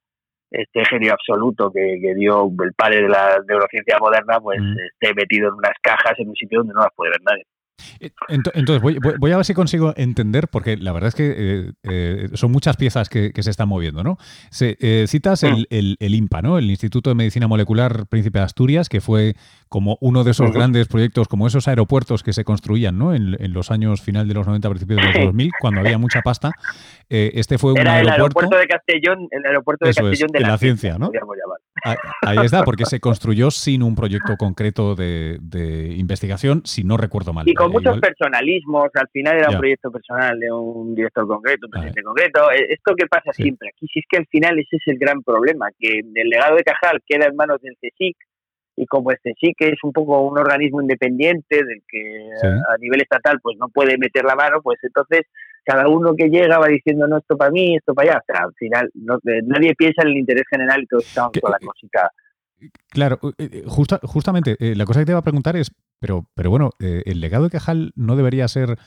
este 0.51 0.85
genio 0.85 1.13
absoluto 1.13 1.71
que, 1.71 1.97
dio 2.15 2.49
el 2.63 2.73
padre 2.73 3.03
de 3.03 3.09
la 3.09 3.41
neurociencia 3.47 3.97
moderna, 3.99 4.39
pues 4.39 4.61
mm. 4.61 4.75
esté 4.93 5.13
metido 5.13 5.49
en 5.49 5.55
unas 5.55 5.73
cajas 5.81 6.13
en 6.19 6.29
un 6.29 6.35
sitio 6.35 6.59
donde 6.59 6.73
no 6.73 6.81
las 6.81 6.93
puede 6.95 7.11
ver 7.11 7.21
nadie. 7.23 7.45
Eh, 7.99 8.11
entonces, 8.29 8.81
voy, 8.81 9.31
a 9.31 9.37
ver 9.37 9.45
si 9.45 9.53
consigo 9.53 9.93
entender, 9.95 10.47
porque 10.47 10.77
la 10.77 10.91
verdad 10.91 11.09
es 11.09 11.15
que 11.15 11.33
eh, 11.37 11.71
eh, 11.83 12.29
son 12.33 12.51
muchas 12.51 12.77
piezas 12.77 13.09
que, 13.09 13.31
se 13.37 13.51
están 13.51 13.69
moviendo, 13.69 14.03
¿no? 14.03 14.17
citas 14.51 15.43
mm. 15.43 15.65
el, 15.69 15.97
el, 15.99 16.15
INPA, 16.15 16.41
¿no? 16.41 16.57
El 16.57 16.69
Instituto 16.69 17.09
de 17.09 17.15
Medicina 17.15 17.47
Molecular 17.47 18.07
Príncipe 18.07 18.39
de 18.39 18.45
Asturias, 18.45 18.89
que 18.89 18.99
fue 18.99 19.35
como 19.69 19.97
uno 20.01 20.23
de 20.23 20.31
esos 20.31 20.51
grandes 20.51 20.87
proyectos, 20.87 21.27
como 21.27 21.47
esos 21.47 21.67
aeropuertos 21.67 22.23
que 22.23 22.33
se 22.33 22.43
construían, 22.43 22.97
¿no? 22.97 23.13
En, 23.13 23.37
los 23.53 23.71
años 23.71 24.01
final 24.01 24.27
de 24.27 24.33
los 24.33 24.45
90, 24.45 24.69
principios 24.69 25.01
de 25.01 25.07
los 25.07 25.25
2000, 25.25 25.51
cuando 25.59 25.79
había 25.81 25.97
mucha 25.97 26.21
pasta. 26.21 26.51
este 27.09 27.57
fue 27.57 27.71
un 27.71 27.79
Era 27.79 27.93
aeropuerto... 27.93 28.15
el 28.15 28.21
aeropuerto 28.21 28.57
de 28.57 28.67
Castellón, 28.67 29.27
el 29.31 29.45
aeropuerto 29.45 29.85
de 29.85 29.93
Castellón 29.93 30.29
de, 30.31 30.39
la, 30.41 30.57
ciencia, 30.57 30.97
¿no? 30.97 31.11
Ahí 32.21 32.37
está, 32.43 32.63
porque 32.63 32.85
se 32.85 32.99
construyó 32.99 33.51
sin 33.51 33.83
un 33.83 33.95
proyecto 33.95 34.35
concreto 34.37 34.95
de, 34.95 35.95
investigación, 35.97 36.61
si 36.65 36.83
no 36.83 36.97
recuerdo 36.97 37.33
mal. 37.33 37.47
Y 37.47 37.53
con 37.53 37.66
muchos 37.69 37.99
personalismos, 37.99 38.89
al 38.93 39.07
final 39.09 39.37
era 39.37 39.49
un 39.49 39.57
proyecto 39.57 39.91
personal 39.91 40.39
de 40.39 40.51
un 40.51 40.95
director 40.95 41.27
concreto, 41.27 41.67
un 41.67 41.71
presidente 41.71 42.03
concreto. 42.03 42.51
Eh, 42.51 42.67
esto 42.69 42.95
que 42.95 43.07
pasa 43.07 43.31
siempre 43.33 43.69
aquí, 43.69 43.87
si 43.87 43.99
es 43.99 44.05
que 44.09 44.17
al 44.17 44.27
final 44.27 44.59
ese 44.59 44.77
es 44.77 44.83
el 44.87 44.97
gran 44.97 45.21
problema, 45.23 45.67
que 45.77 45.99
el 45.99 46.29
legado 46.29 46.55
de 46.55 46.63
Cajal 46.63 47.01
queda 47.05 47.27
en 47.27 47.35
manos 47.35 47.61
del 47.61 47.77
CSIC, 47.81 48.17
y 48.77 48.85
como 48.85 49.11
este 49.11 49.33
sí 49.39 49.53
que 49.57 49.69
es 49.69 49.83
un 49.83 49.91
poco 49.91 50.21
un 50.21 50.37
organismo 50.37 50.81
independiente 50.81 51.63
del 51.65 51.81
que 51.87 52.29
a 52.43 52.77
nivel 52.77 53.01
estatal 53.01 53.39
pues 53.41 53.57
no 53.59 53.69
puede 53.69 53.97
meter 53.97 54.23
la 54.23 54.35
mano, 54.35 54.61
pues 54.61 54.77
entonces 54.83 55.21
cada 55.65 55.87
uno 55.89 56.15
que 56.15 56.29
llega 56.29 56.59
va 56.59 56.67
diciendo 56.67 57.07
no 57.07 57.17
esto 57.17 57.35
para 57.35 57.49
mí, 57.49 57.75
esto 57.75 57.95
para 57.95 58.11
allá. 58.11 58.19
O 58.19 58.25
sea, 58.31 58.45
al 58.45 58.53
final 58.53 58.91
eh, 59.25 59.41
nadie 59.45 59.73
piensa 59.75 60.03
en 60.03 60.09
el 60.09 60.17
interés 60.17 60.43
general 60.49 60.83
y 60.83 60.85
todos 60.85 61.07
estamos 61.07 61.31
con 61.41 61.51
la 61.51 61.57
cosita. 61.57 62.11
Claro, 62.89 63.19
eh, 63.39 63.63
justa, 63.65 63.99
justamente 64.03 64.55
la 64.59 64.85
cosa 64.85 64.99
que 64.99 65.07
te 65.07 65.11
iba 65.11 65.19
a 65.19 65.23
preguntar 65.23 65.55
es, 65.57 65.71
pero, 65.99 66.25
pero 66.35 66.49
bueno, 66.49 66.71
el 66.79 67.19
legado 67.19 67.45
de 67.45 67.49
Cajal 67.49 67.91
no 67.95 68.15
debería 68.15 68.47
ser 68.47 68.77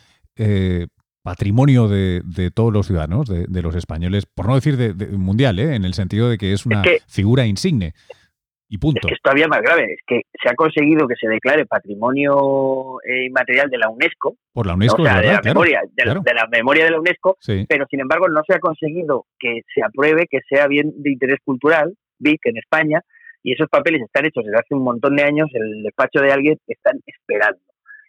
patrimonio 1.22 1.88
de, 1.88 2.50
todos 2.54 2.72
los 2.72 2.86
ciudadanos, 2.86 3.28
de, 3.28 3.62
los 3.62 3.74
españoles, 3.74 4.26
por 4.26 4.46
no 4.46 4.54
decir 4.54 4.76
de, 4.76 5.06
mundial, 5.16 5.58
en 5.58 5.84
el 5.84 5.94
sentido 5.94 6.28
de 6.28 6.38
que 6.38 6.52
es 6.52 6.66
una 6.66 6.82
figura 7.08 7.46
insigne. 7.46 7.92
Y 8.72 8.78
punto. 8.78 9.00
Es 9.02 9.08
que 9.08 9.14
es 9.14 9.20
todavía 9.20 9.48
más 9.48 9.62
grave, 9.62 9.94
es 9.94 10.00
que 10.06 10.22
se 10.40 10.48
ha 10.48 10.54
conseguido 10.54 11.08
que 11.08 11.16
se 11.20 11.26
declare 11.26 11.66
patrimonio 11.66 13.02
eh, 13.02 13.24
inmaterial 13.26 13.68
de 13.68 13.78
la 13.78 13.88
UNESCO. 13.88 14.36
Por 14.52 14.64
la 14.64 14.74
UNESCO, 14.74 15.02
o 15.02 15.04
sea, 15.04 15.20
de, 15.20 15.26
la 15.26 15.40
memoria, 15.42 15.82
de, 15.92 16.04
la, 16.04 16.46
memoria 16.46 16.84
de 16.84 16.92
la 16.92 17.00
UNESCO, 17.00 17.36
pero 17.68 17.86
sin 17.90 17.98
embargo 17.98 18.28
no 18.28 18.42
se 18.46 18.54
ha 18.54 18.60
conseguido 18.60 19.26
que 19.40 19.62
se 19.74 19.82
apruebe 19.82 20.28
que 20.30 20.38
sea 20.48 20.68
bien 20.68 20.92
de 20.98 21.10
interés 21.10 21.38
cultural, 21.44 21.96
BIC 22.20 22.46
en 22.46 22.58
España, 22.58 23.02
y 23.42 23.52
esos 23.52 23.68
papeles 23.68 24.02
están 24.02 24.26
hechos 24.26 24.44
desde 24.44 24.58
hace 24.58 24.74
un 24.74 24.82
montón 24.82 25.16
de 25.16 25.24
años, 25.24 25.48
el 25.52 25.82
despacho 25.82 26.20
de 26.20 26.32
alguien 26.32 26.58
están 26.66 27.00
esperando. 27.06 27.60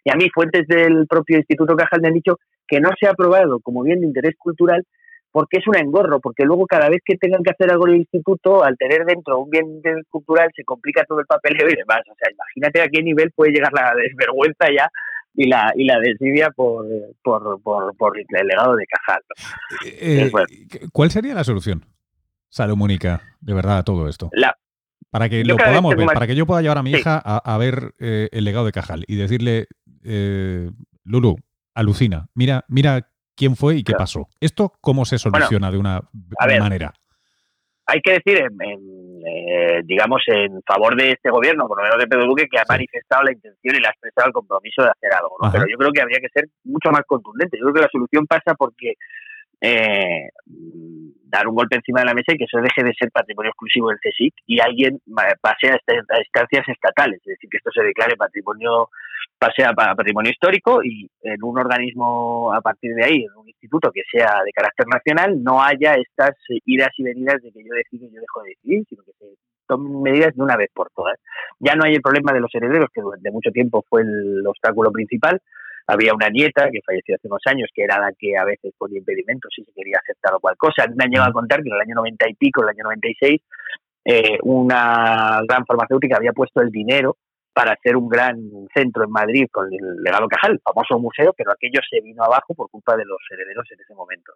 Y 0.04 0.10
a 0.10 0.16
mí 0.16 0.28
fuentes 0.30 0.66
del 0.66 1.06
propio 1.06 1.38
Instituto 1.38 1.76
Cajal 1.76 2.00
me 2.00 2.08
han 2.08 2.14
dicho 2.14 2.38
que 2.66 2.80
no 2.80 2.90
se 2.98 3.06
ha 3.06 3.10
aprobado 3.10 3.60
como 3.60 3.82
bien 3.82 4.00
de 4.00 4.06
interés 4.06 4.34
cultural 4.36 4.84
porque 5.32 5.58
es 5.58 5.66
un 5.66 5.76
engorro, 5.76 6.20
porque 6.20 6.44
luego 6.44 6.66
cada 6.66 6.90
vez 6.90 7.00
que 7.04 7.16
tengan 7.16 7.42
que 7.42 7.50
hacer 7.50 7.70
algo 7.70 7.88
en 7.88 7.94
el 7.94 8.00
instituto, 8.00 8.62
al 8.62 8.76
tener 8.76 9.06
dentro 9.06 9.40
un 9.40 9.48
bien 9.48 9.80
cultural, 10.10 10.50
se 10.54 10.62
complica 10.62 11.04
todo 11.08 11.20
el 11.20 11.26
papeleo 11.26 11.68
y 11.70 11.74
demás. 11.74 12.02
O 12.10 12.14
sea, 12.18 12.30
imagínate 12.30 12.82
a 12.82 12.88
qué 12.88 13.02
nivel 13.02 13.32
puede 13.34 13.52
llegar 13.52 13.72
la 13.72 13.94
desvergüenza 13.96 14.66
ya 14.76 14.88
y 15.34 15.48
la 15.48 15.72
y 15.74 15.84
la 15.84 15.98
desidia 16.00 16.50
por, 16.50 16.86
por, 17.22 17.62
por, 17.62 18.18
el 18.18 18.46
legado 18.46 18.76
de 18.76 18.84
Cajal. 18.86 19.22
Eh, 19.86 20.30
¿Cuál 20.92 21.10
sería 21.10 21.32
la 21.32 21.44
solución, 21.44 21.86
Salomónica, 22.50 23.22
de 23.40 23.54
verdad, 23.54 23.78
a 23.78 23.82
todo 23.84 24.08
esto? 24.08 24.28
La, 24.32 24.54
para 25.10 25.28
que 25.28 25.44
lo 25.44 25.56
podamos 25.56 25.94
ver, 25.96 26.06
para 26.06 26.26
que 26.26 26.34
yo 26.34 26.46
pueda 26.46 26.62
llevar 26.62 26.78
a 26.78 26.82
mi 26.82 26.90
hija 26.90 27.18
a, 27.18 27.58
ver 27.58 27.94
eh, 27.98 28.28
el 28.32 28.44
legado 28.44 28.64
de 28.64 28.72
Cajal 28.72 29.04
y 29.06 29.16
decirle, 29.16 29.66
eh, 30.04 30.70
Lulu, 31.04 31.36
alucina, 31.74 32.26
mira, 32.34 32.64
mira 32.68 33.08
quién 33.36 33.56
fue 33.56 33.76
y 33.76 33.84
qué 33.84 33.92
pasó. 33.94 34.28
¿Esto 34.40 34.72
cómo 34.80 35.04
se 35.04 35.18
soluciona 35.18 35.70
de 35.70 35.78
una 35.78 36.00
manera? 36.58 36.92
Hay 37.86 38.00
que 38.00 38.12
decir, 38.12 38.38
eh, 38.38 39.82
digamos, 39.84 40.22
en 40.26 40.62
favor 40.62 40.96
de 40.96 41.10
este 41.10 41.30
gobierno, 41.30 41.66
por 41.66 41.78
lo 41.78 41.82
menos 41.82 41.98
de 41.98 42.06
Pedro 42.06 42.26
Duque, 42.26 42.46
que 42.48 42.58
ha 42.58 42.64
manifestado 42.68 43.24
la 43.24 43.32
intención 43.32 43.74
y 43.74 43.80
le 43.80 43.86
ha 43.86 43.90
expresado 43.90 44.28
el 44.28 44.32
compromiso 44.32 44.82
de 44.82 44.90
hacer 44.90 45.10
algo. 45.12 45.36
Pero 45.50 45.64
yo 45.68 45.76
creo 45.76 45.92
que 45.92 46.00
habría 46.00 46.20
que 46.20 46.28
ser 46.32 46.48
mucho 46.64 46.90
más 46.90 47.02
contundente. 47.06 47.58
Yo 47.58 47.64
creo 47.64 47.74
que 47.74 47.80
la 47.82 47.90
solución 47.90 48.26
pasa 48.26 48.54
porque 48.54 48.94
eh, 49.62 50.28
dar 51.32 51.46
un 51.46 51.54
golpe 51.54 51.76
encima 51.76 52.00
de 52.00 52.06
la 52.06 52.14
mesa 52.14 52.34
y 52.34 52.36
que 52.36 52.44
eso 52.44 52.58
deje 52.58 52.82
de 52.82 52.92
ser 52.98 53.10
patrimonio 53.10 53.50
exclusivo 53.50 53.88
del 53.88 54.00
CSIC 54.00 54.34
y 54.46 54.60
alguien 54.60 55.00
pase 55.40 55.70
a, 55.70 55.78
instancias 56.18 56.68
estatales, 56.68 57.20
es 57.20 57.38
decir, 57.38 57.48
que 57.48 57.58
esto 57.58 57.70
se 57.72 57.82
declare 57.82 58.16
patrimonio 58.16 58.90
pase 59.38 59.64
a 59.64 59.72
patrimonio 59.72 60.30
histórico 60.30 60.82
y 60.84 61.08
en 61.22 61.42
un 61.42 61.58
organismo 61.58 62.52
a 62.52 62.60
partir 62.60 62.94
de 62.94 63.04
ahí, 63.04 63.24
en 63.24 63.32
un 63.36 63.48
instituto 63.48 63.90
que 63.92 64.02
sea 64.10 64.42
de 64.44 64.52
carácter 64.52 64.86
nacional, 64.88 65.42
no 65.42 65.62
haya 65.62 65.94
estas 65.94 66.36
idas 66.66 66.90
y 66.96 67.04
venidas 67.04 67.40
de 67.40 67.50
que 67.52 67.64
yo 67.64 67.72
decido 67.74 68.06
y 68.06 68.14
yo 68.14 68.20
dejo 68.20 68.42
de 68.42 68.48
decidir, 68.50 68.84
sino 68.88 69.02
que 69.04 69.12
se 69.12 69.26
tomen 69.66 70.02
medidas 70.02 70.34
de 70.34 70.42
una 70.42 70.56
vez 70.56 70.70
por 70.74 70.90
todas. 70.90 71.18
Ya 71.60 71.74
no 71.74 71.84
hay 71.84 71.94
el 71.94 72.02
problema 72.02 72.32
de 72.32 72.40
los 72.40 72.54
herederos, 72.54 72.90
que 72.92 73.00
durante 73.00 73.30
mucho 73.30 73.50
tiempo 73.50 73.84
fue 73.88 74.02
el 74.02 74.46
obstáculo 74.46 74.90
principal. 74.92 75.40
Había 75.86 76.14
una 76.14 76.28
nieta 76.28 76.68
que 76.70 76.80
falleció 76.84 77.16
hace 77.16 77.28
unos 77.28 77.42
años, 77.46 77.68
que 77.74 77.84
era 77.84 77.98
la 77.98 78.12
que 78.18 78.36
a 78.36 78.44
veces 78.44 78.72
ponía 78.78 78.98
impedimentos 78.98 79.50
si 79.54 79.64
se 79.64 79.72
quería 79.72 79.98
aceptar 80.02 80.34
o 80.34 80.40
cual 80.40 80.56
cosa. 80.56 80.86
Me 80.94 81.04
han 81.04 81.10
llegado 81.10 81.30
a 81.30 81.32
contar 81.32 81.62
que 81.62 81.68
en 81.68 81.74
el 81.74 81.80
año 81.80 81.94
90 81.96 82.28
y 82.28 82.34
pico, 82.34 82.62
en 82.62 82.68
el 82.68 82.74
año 82.76 82.84
96, 82.84 83.40
eh, 84.04 84.38
una 84.42 85.40
gran 85.48 85.64
farmacéutica 85.64 86.16
había 86.16 86.32
puesto 86.32 86.60
el 86.60 86.70
dinero 86.70 87.16
para 87.52 87.72
hacer 87.72 87.96
un 87.96 88.08
gran 88.08 88.38
centro 88.74 89.04
en 89.04 89.10
Madrid 89.10 89.46
con 89.50 89.66
el 89.72 90.02
legado 90.02 90.28
Cajal, 90.28 90.52
el 90.52 90.60
famoso 90.64 90.98
museo, 90.98 91.32
pero 91.36 91.52
aquello 91.52 91.80
se 91.88 92.00
vino 92.00 92.22
abajo 92.24 92.54
por 92.54 92.70
culpa 92.70 92.96
de 92.96 93.04
los 93.04 93.18
herederos 93.30 93.66
en 93.70 93.80
ese 93.80 93.94
momento. 93.94 94.32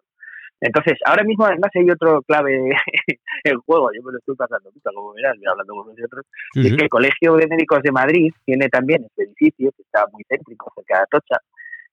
Entonces, 0.59 0.97
ahora 1.05 1.23
mismo 1.23 1.45
además 1.45 1.69
hay 1.75 1.89
otro 1.89 2.21
clave 2.23 2.71
en 3.43 3.59
juego, 3.61 3.89
yo 3.93 4.01
me 4.03 4.11
lo 4.11 4.17
estoy 4.19 4.35
pasando 4.35 4.71
como 4.83 5.13
verás, 5.13 5.35
hablando 5.49 5.73
con 5.75 5.87
nosotros, 5.87 6.25
es 6.55 6.75
que 6.75 6.83
el 6.83 6.89
Colegio 6.89 7.35
de 7.35 7.47
Médicos 7.47 7.81
de 7.83 7.91
Madrid 7.91 8.31
tiene 8.45 8.67
también 8.69 9.03
este 9.03 9.23
edificio, 9.23 9.71
que 9.75 9.83
está 9.83 10.05
muy 10.11 10.23
céntrico, 10.27 10.71
cerca 10.75 10.97
de 10.97 11.03
Atocha, 11.03 11.41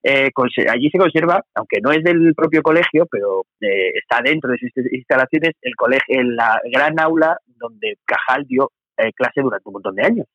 eh, 0.02 0.30
allí 0.70 0.90
se 0.90 0.98
conserva, 0.98 1.42
aunque 1.54 1.80
no 1.82 1.90
es 1.90 2.04
del 2.04 2.34
propio 2.34 2.62
colegio, 2.62 3.06
pero 3.10 3.44
eh, 3.60 3.92
está 3.96 4.20
dentro 4.22 4.50
de 4.50 4.58
sus 4.58 4.70
instalaciones, 4.92 5.52
el 5.62 5.74
colegio, 5.76 6.22
la 6.22 6.60
gran 6.70 6.98
aula 7.00 7.38
donde 7.46 7.96
Cajal 8.04 8.44
dio 8.46 8.70
eh, 8.98 9.12
clase 9.14 9.40
durante 9.40 9.68
un 9.68 9.72
montón 9.72 9.94
de 9.94 10.04
años 10.04 10.26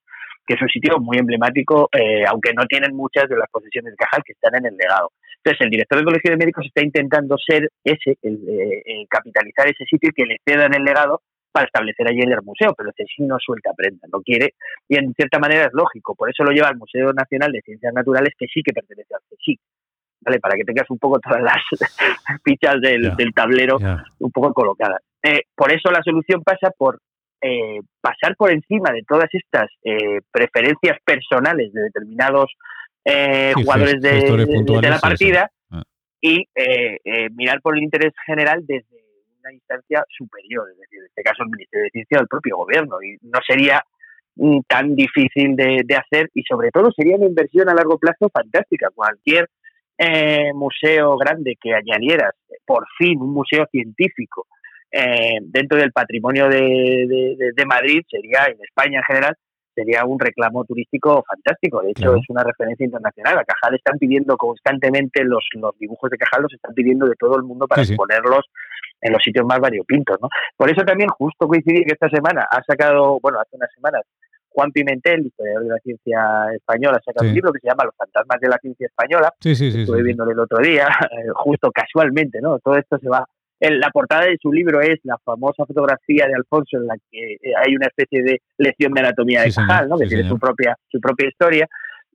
que 0.49 0.55
es 0.55 0.61
un 0.63 0.69
sitio 0.69 0.97
muy 0.97 1.19
emblemático, 1.19 1.89
eh, 1.93 2.25
aunque 2.25 2.53
no 2.57 2.65
tienen 2.65 2.95
muchas 2.95 3.29
de 3.29 3.37
las 3.37 3.47
posesiones 3.51 3.91
de 3.93 3.97
Cajal 3.97 4.23
que 4.25 4.33
están 4.33 4.55
en 4.55 4.65
el 4.65 4.75
legado. 4.75 5.11
Entonces, 5.37 5.61
el 5.61 5.69
director 5.69 5.99
del 5.99 6.05
Colegio 6.05 6.31
de 6.31 6.37
Médicos 6.37 6.65
está 6.65 6.83
intentando 6.83 7.37
ser 7.37 7.69
ese, 7.83 8.17
el, 8.23 8.41
eh, 8.49 9.05
capitalizar 9.07 9.67
ese 9.67 9.85
sitio 9.85 10.09
y 10.09 10.13
que 10.13 10.25
le 10.25 10.37
cedan 10.43 10.73
el 10.73 10.83
legado 10.83 11.21
para 11.51 11.67
establecer 11.67 12.07
allí 12.09 12.21
el 12.21 12.41
museo, 12.41 12.73
pero 12.75 12.89
el 12.89 13.05
sí 13.05 13.21
no 13.21 13.37
suelta 13.37 13.73
prenda, 13.77 14.07
no 14.11 14.21
quiere, 14.21 14.55
y 14.87 14.97
en 14.97 15.13
cierta 15.13 15.37
manera 15.37 15.65
es 15.65 15.73
lógico, 15.73 16.15
por 16.15 16.31
eso 16.31 16.43
lo 16.43 16.51
lleva 16.51 16.67
al 16.67 16.77
Museo 16.77 17.13
Nacional 17.13 17.51
de 17.51 17.61
Ciencias 17.61 17.93
Naturales, 17.93 18.33
que 18.37 18.47
sí 18.47 18.61
que 18.63 18.73
pertenece 18.73 19.13
al 19.13 19.21
CSIC, 19.29 19.59
¿vale? 20.21 20.39
Para 20.39 20.55
que 20.55 20.63
tengas 20.63 20.89
un 20.89 20.97
poco 20.97 21.19
todas 21.19 21.43
las 21.43 21.61
fichas 22.43 22.81
del, 22.81 23.33
tablero 23.35 23.77
un 24.19 24.31
poco 24.31 24.51
colocadas. 24.53 25.01
Eh, 25.21 25.43
por 25.55 25.71
eso 25.71 25.91
la 25.91 26.01
solución 26.01 26.43
pasa 26.43 26.71
por 26.75 26.99
eh, 27.41 27.79
pasar 28.01 28.35
por 28.35 28.51
encima 28.51 28.91
de 28.91 29.03
todas 29.07 29.29
estas 29.31 29.69
eh, 29.83 30.19
preferencias 30.29 30.97
personales 31.05 31.71
de 31.71 31.83
determinados 31.83 32.51
eh, 33.05 33.53
jugadores 33.55 34.01
de, 34.01 34.81
la 34.81 34.99
partida 34.99 35.49
ah. 35.71 35.83
y 36.21 36.45
mirar 37.31 37.61
por 37.61 37.77
el 37.77 37.83
interés 37.83 38.13
general 38.25 38.65
desde 38.67 38.97
una 39.41 39.53
instancia 39.53 40.03
superior, 40.09 40.69
es 40.69 40.79
decir, 40.79 40.99
en 40.99 41.05
este 41.05 41.23
caso 41.23 41.43
el 41.43 41.49
Ministerio 41.49 41.85
de 41.85 41.91
Ciencia 41.91 42.17
del 42.17 42.27
propio 42.27 42.57
gobierno. 42.57 43.01
Y 43.01 43.17
no 43.21 43.39
sería 43.47 43.81
mm, 44.35 44.59
tan 44.67 44.95
difícil 44.95 45.55
de, 45.55 45.95
hacer 45.95 46.29
y 46.33 46.43
sobre 46.43 46.71
todo 46.71 46.91
sería 46.91 47.15
una 47.15 47.27
inversión 47.27 47.69
a 47.69 47.73
largo 47.73 47.97
plazo 47.97 48.29
fantástica. 48.29 48.89
Cualquier 48.93 49.49
museo 50.55 51.17
grande 51.17 51.57
que 51.61 51.73
añadieras, 51.73 52.33
por 52.65 52.85
fin 52.97 53.21
un 53.21 53.33
museo 53.33 53.65
científico, 53.71 54.47
eh, 54.91 55.37
dentro 55.41 55.77
del 55.77 55.91
patrimonio 55.91 56.49
de, 56.49 57.35
de, 57.55 57.65
Madrid 57.65 58.01
sería, 58.09 58.45
en 58.47 58.57
España 58.63 58.99
en 58.99 59.03
general, 59.03 59.35
sería 59.75 60.03
un 60.05 60.19
reclamo 60.19 60.65
turístico 60.65 61.23
fantástico. 61.27 61.81
De 61.81 61.91
hecho, 61.91 62.15
es 62.15 62.29
una 62.29 62.43
referencia 62.43 62.85
internacional. 62.85 63.37
A 63.37 63.45
Cajal 63.45 63.75
están 63.75 63.97
pidiendo 63.97 64.35
constantemente 64.35 65.23
los, 65.23 65.45
los 65.53 65.77
dibujos 65.77 66.09
de 66.09 66.17
Cajal, 66.17 66.43
los 66.43 66.53
están 66.53 66.73
pidiendo 66.73 67.05
de 67.05 67.15
todo 67.15 67.37
el 67.37 67.43
mundo 67.43 67.67
para 67.67 67.83
exponerlos 67.83 68.45
en 69.01 69.13
los 69.13 69.21
sitios 69.23 69.45
más 69.45 69.59
variopintos. 69.59 70.17
¿no? 70.21 70.27
Por 70.57 70.69
eso 70.69 70.83
también 70.83 71.09
justo 71.09 71.47
coincidir 71.47 71.85
que 71.85 71.93
esta 71.93 72.09
semana 72.09 72.45
ha 72.49 72.61
sacado, 72.63 73.19
bueno, 73.21 73.39
hace 73.39 73.55
unas 73.55 73.71
semanas, 73.73 74.01
Juan 74.49 74.71
Pimentel, 74.71 75.27
historiador 75.27 75.63
de 75.63 75.69
la 75.69 75.77
ciencia 75.77 76.19
española, 76.55 76.97
ha 76.97 77.03
sacado 77.03 77.29
un 77.29 77.35
libro 77.35 77.53
que 77.53 77.59
se 77.59 77.67
llama 77.67 77.85
Los 77.85 77.95
fantasmas 77.95 78.39
de 78.41 78.49
la 78.49 78.57
ciencia 78.57 78.87
española. 78.87 79.31
Sí, 79.39 79.55
sí, 79.55 79.71
sí. 79.71 79.81
Estuve 79.81 80.01
viendo 80.01 80.29
el 80.29 80.39
otro 80.39 80.57
día, 80.57 80.89
justo 81.35 81.71
casualmente, 81.71 82.41
¿no? 82.41 82.59
Todo 82.59 82.75
esto 82.75 82.97
se 82.97 83.07
va 83.07 83.23
la 83.59 83.89
portada 83.89 84.25
de 84.25 84.37
su 84.41 84.51
libro 84.51 84.81
es 84.81 84.99
la 85.03 85.17
famosa 85.17 85.65
fotografía 85.65 86.25
de 86.27 86.35
Alfonso 86.35 86.77
en 86.77 86.87
la 86.87 86.95
que 87.11 87.33
eh, 87.33 87.53
hay 87.57 87.75
una 87.75 87.87
especie 87.87 88.23
de 88.23 88.41
lección 88.57 88.93
de 88.93 89.01
anatomía 89.01 89.41
de 89.41 89.51
Cajal, 89.51 89.89
¿no? 89.89 89.97
que 89.97 90.07
tiene 90.07 90.27
su 90.27 90.39
propia, 90.39 90.77
su 90.89 90.99
propia 90.99 91.27
historia. 91.27 91.67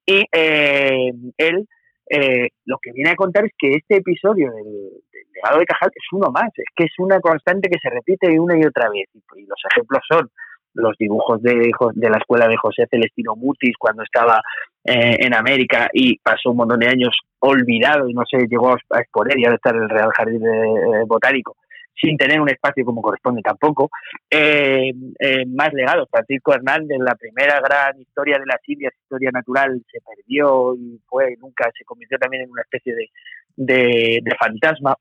Y 0.06 0.24
eh, 0.32 1.12
él 1.36 1.68
eh, 2.10 2.48
lo 2.66 2.78
que 2.82 2.92
viene 2.92 3.10
a 3.10 3.16
contar 3.16 3.44
es 3.44 3.52
que 3.58 3.68
este 3.76 3.96
episodio 3.96 4.52
del, 4.52 4.90
legado 5.34 5.58
de 5.58 5.66
Cajal 5.66 5.90
es 5.94 6.04
uno 6.12 6.30
más, 6.30 6.50
es 6.56 6.66
que 6.76 6.84
es 6.84 6.92
una 6.98 7.20
constante 7.20 7.68
que 7.68 7.78
se 7.80 7.90
repite 7.90 8.38
una 8.38 8.58
y 8.58 8.64
otra 8.64 8.88
vez. 8.90 9.08
Y, 9.14 9.46
los 9.46 9.58
ejemplos 9.70 10.02
son 10.08 10.30
los 10.74 10.96
dibujos 10.98 11.40
de, 11.42 11.70
de 11.94 12.10
la 12.10 12.18
escuela 12.18 12.48
de 12.48 12.56
José 12.56 12.86
Celestino 12.90 13.36
Mutis 13.36 13.76
cuando 13.78 14.02
estaba 14.02 14.40
en 14.84 15.34
América 15.34 15.88
y 15.92 16.18
pasó 16.18 16.50
un 16.50 16.58
montón 16.58 16.80
de 16.80 16.88
años 16.88 17.16
olvidado 17.44 18.08
y 18.08 18.14
no 18.14 18.22
se 18.28 18.46
llegó 18.46 18.72
a 18.72 19.00
exponer 19.00 19.38
y 19.38 19.44
ahora 19.44 19.56
está 19.56 19.70
en 19.70 19.82
el 19.82 19.88
Real 19.88 20.10
Jardín 20.16 20.44
eh, 20.44 21.04
Botánico 21.06 21.56
sin 21.96 22.16
tener 22.16 22.40
un 22.40 22.50
espacio 22.50 22.84
como 22.84 23.00
corresponde 23.00 23.40
tampoco. 23.40 23.88
Eh, 24.28 24.92
eh, 25.18 25.46
más 25.46 25.72
legados, 25.72 26.08
Francisco 26.10 26.52
Hernández, 26.52 26.98
la 26.98 27.14
primera 27.14 27.60
gran 27.60 27.98
historia 28.00 28.36
de 28.38 28.46
las 28.46 28.58
Indias, 28.66 28.92
historia 29.00 29.30
natural, 29.32 29.80
se 29.90 30.00
perdió 30.00 30.74
y 30.74 31.00
fue 31.06 31.36
nunca 31.38 31.70
se 31.76 31.84
convirtió 31.84 32.18
también 32.18 32.42
en 32.42 32.50
una 32.50 32.62
especie 32.62 32.94
de, 32.94 34.20
de, 34.20 34.36
fantasma. 34.36 34.96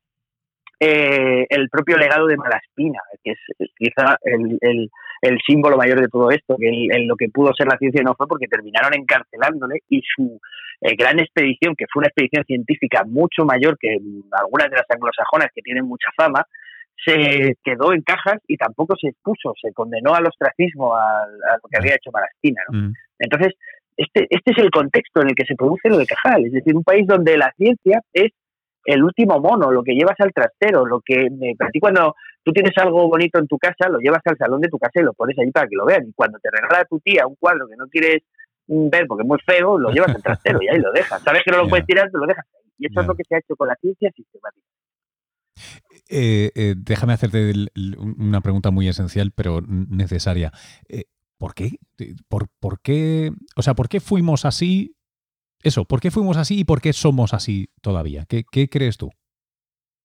el 0.80 1.70
propio 1.70 1.98
legado 1.98 2.28
de 2.28 2.38
Malaspina, 2.38 3.00
que 3.24 3.32
es 3.32 3.40
quizá 3.76 4.16
el, 4.22 4.58
el, 4.62 4.92
el, 5.24 5.40
símbolo 5.46 5.78
mayor 5.78 6.02
de 6.02 6.08
todo 6.08 6.30
esto, 6.32 6.56
que 6.58 6.70
lo 7.06 7.16
que 7.16 7.30
pudo 7.30 7.52
ser 7.54 7.68
la 7.68 7.78
ciencia 7.78 8.04
no 8.04 8.14
fue 8.16 8.28
porque 8.28 8.48
terminaron 8.48 8.94
encarcelándole 8.94 9.80
y 9.90 10.02
su 10.16 10.40
eh, 10.82 10.96
gran 10.96 11.20
expedición, 11.20 11.76
que 11.76 11.86
fue 11.92 12.02
una 12.02 12.08
expedición 12.08 12.44
científica 12.46 13.04
mucho 13.06 13.46
mayor 13.46 13.78
que 13.80 13.98
algunas 14.32 14.70
de 14.70 14.78
las 14.78 14.86
anglosajonas 14.90 15.50
que 15.54 15.62
tienen 15.62 15.86
mucha 15.86 16.10
fama, 16.16 16.46
se 17.06 17.58
quedó 17.64 17.94
en 17.94 18.02
cajas 18.02 18.40
y 18.48 18.56
tampoco 18.56 18.96
se 19.00 19.10
expuso, 19.10 19.54
se 19.62 19.74
condenó 19.74 20.14
al 20.14 20.28
ostracismo, 20.28 20.96
a, 20.96 21.26
lo 21.28 21.70
que 21.70 21.78
había 21.78 21.96
hecho 21.96 22.12
Marastina. 22.12 22.62
¿no? 22.70 22.80
Mm. 22.80 22.94
Entonces, 23.20 23.54
este, 23.98 24.28
este 24.30 24.52
es 24.52 24.58
el 24.58 24.72
contexto 24.72 25.22
en 25.22 25.30
el 25.30 25.36
que 25.36 25.46
se 25.46 25.56
produce 25.56 25.90
lo 25.90 25.98
de 25.98 26.06
Cajal, 26.06 26.46
es 26.46 26.52
decir, 26.52 26.76
un 26.76 26.84
país 26.84 27.06
donde 27.06 27.38
la 27.38 27.52
ciencia 27.58 28.02
es 28.14 28.32
el 28.86 29.04
último 29.04 29.40
mono, 29.40 29.72
lo 29.72 29.84
que 29.84 29.94
llevas 29.94 30.20
al 30.20 30.34
trastero, 30.34 30.86
lo 30.86 31.02
que 31.02 31.28
para 31.58 31.72
ti 31.72 31.80
cuando 31.80 32.16
tú 32.44 32.52
tienes 32.52 32.78
algo 32.78 33.08
bonito 33.08 33.40
en 33.40 33.48
tu 33.48 33.58
casa, 33.58 33.90
lo 33.90 34.00
llevas 34.00 34.22
al 34.26 34.38
salón 34.38 34.62
de 34.62 34.70
tu 34.70 34.78
casa 34.78 35.00
y 35.00 35.04
lo 35.04 35.14
pones 35.14 35.38
ahí 35.40 35.52
para 35.52 35.68
que 35.68 35.76
lo 35.76 35.86
vean. 35.86 36.08
Y 36.08 36.14
cuando 36.14 36.40
te 36.40 36.50
regala 36.52 36.86
tu 36.86 37.00
tía 37.00 37.26
un 37.26 37.36
cuadro 37.36 37.68
que 37.68 37.76
no 37.78 37.88
quieres 37.88 38.24
ver 38.68 39.08
porque 39.08 39.24
es 39.24 39.28
muy 39.28 39.40
feo, 39.46 39.78
lo 39.78 39.92
llevas 39.92 40.16
al 40.16 40.24
trastero 40.24 40.60
y 40.62 40.68
ahí 40.68 40.80
lo 40.80 40.92
dejas. 40.92 41.22
Sabes 41.24 41.42
que 41.44 41.52
no 41.52 41.58
lo 41.58 41.68
puedes 41.70 41.86
tirar, 41.86 42.10
te 42.12 42.18
lo 42.18 42.26
dejas 42.26 42.46
ahí. 42.54 42.72
Y 42.80 42.88
eso 42.88 43.02
es 43.02 43.08
lo 43.08 43.16
que 43.16 43.24
se 43.24 43.36
ha 43.36 43.40
hecho 43.40 43.56
con 43.56 43.68
la 43.68 43.76
ciencia 43.76 44.12
sistemática. 44.16 44.68
Eh, 46.10 46.52
eh, 46.56 46.76
déjame 46.78 47.14
hacerte 47.14 47.54
una 47.98 48.42
pregunta 48.42 48.72
muy 48.72 48.88
esencial, 48.88 49.32
pero 49.34 49.62
necesaria. 49.62 50.52
Eh, 50.90 51.06
¿Por 51.38 51.54
qué? 51.54 51.78
¿Por, 52.28 52.48
¿Por 52.60 52.82
qué? 52.82 53.32
O 53.56 53.62
sea, 53.62 53.74
¿por 53.74 53.90
qué 53.90 54.00
fuimos 54.00 54.46
así? 54.46 54.96
Eso, 55.64 55.86
¿por 55.86 56.02
qué 56.02 56.12
fuimos 56.12 56.38
así 56.38 56.60
y 56.60 56.64
por 56.66 56.82
qué 56.82 56.94
somos 56.94 57.34
así 57.34 57.70
todavía? 57.82 58.26
¿Qué, 58.28 58.44
qué 58.52 58.68
crees 58.68 58.98
tú? 58.98 59.10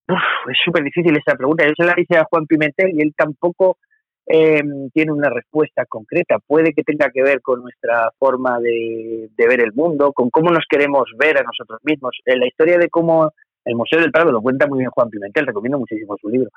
es 0.08 0.58
súper 0.64 0.82
difícil 0.82 1.16
esa 1.16 1.36
pregunta. 1.36 1.66
Yo 1.66 1.72
se 1.76 1.84
la 1.84 1.94
hice 1.96 2.16
a 2.16 2.24
Juan 2.24 2.46
Pimentel 2.46 2.94
y 2.94 3.02
él 3.02 3.12
tampoco 3.16 3.78
eh, 4.26 4.62
tiene 4.92 5.12
una 5.12 5.30
respuesta 5.30 5.84
concreta. 5.86 6.38
Puede 6.38 6.72
que 6.72 6.82
tenga 6.82 7.10
que 7.10 7.22
ver 7.22 7.40
con 7.40 7.62
nuestra 7.62 8.10
forma 8.18 8.58
de, 8.60 9.30
ver 9.36 9.60
el 9.60 9.72
mundo, 9.72 10.12
con 10.12 10.30
cómo 10.30 10.50
nos 10.50 10.64
queremos 10.68 11.04
ver 11.18 11.38
a 11.38 11.42
nosotros 11.42 11.80
mismos. 11.82 12.16
La 12.24 12.46
historia 12.46 12.78
de 12.78 12.88
cómo 12.88 13.32
el 13.64 13.74
Museo 13.74 14.00
del 14.00 14.12
Prado 14.12 14.32
lo 14.32 14.40
cuenta 14.40 14.66
muy 14.66 14.78
bien 14.78 14.90
Juan 14.90 15.10
Pimentel, 15.10 15.46
recomiendo 15.46 15.78
muchísimo 15.78 16.16
su 16.20 16.28
libro. 16.28 16.50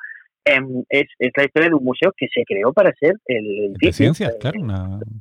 Em, 0.43 0.83
es, 0.89 1.05
la 1.19 1.43
historia 1.43 1.69
de 1.69 1.75
un 1.75 1.83
museo 1.83 2.11
que 2.17 2.27
se 2.33 2.43
creó 2.45 2.73
para 2.73 2.91
ser 2.93 3.13
el, 3.25 3.73
de 3.73 3.93
ciencias, 3.93 4.35
claro, 4.39 4.59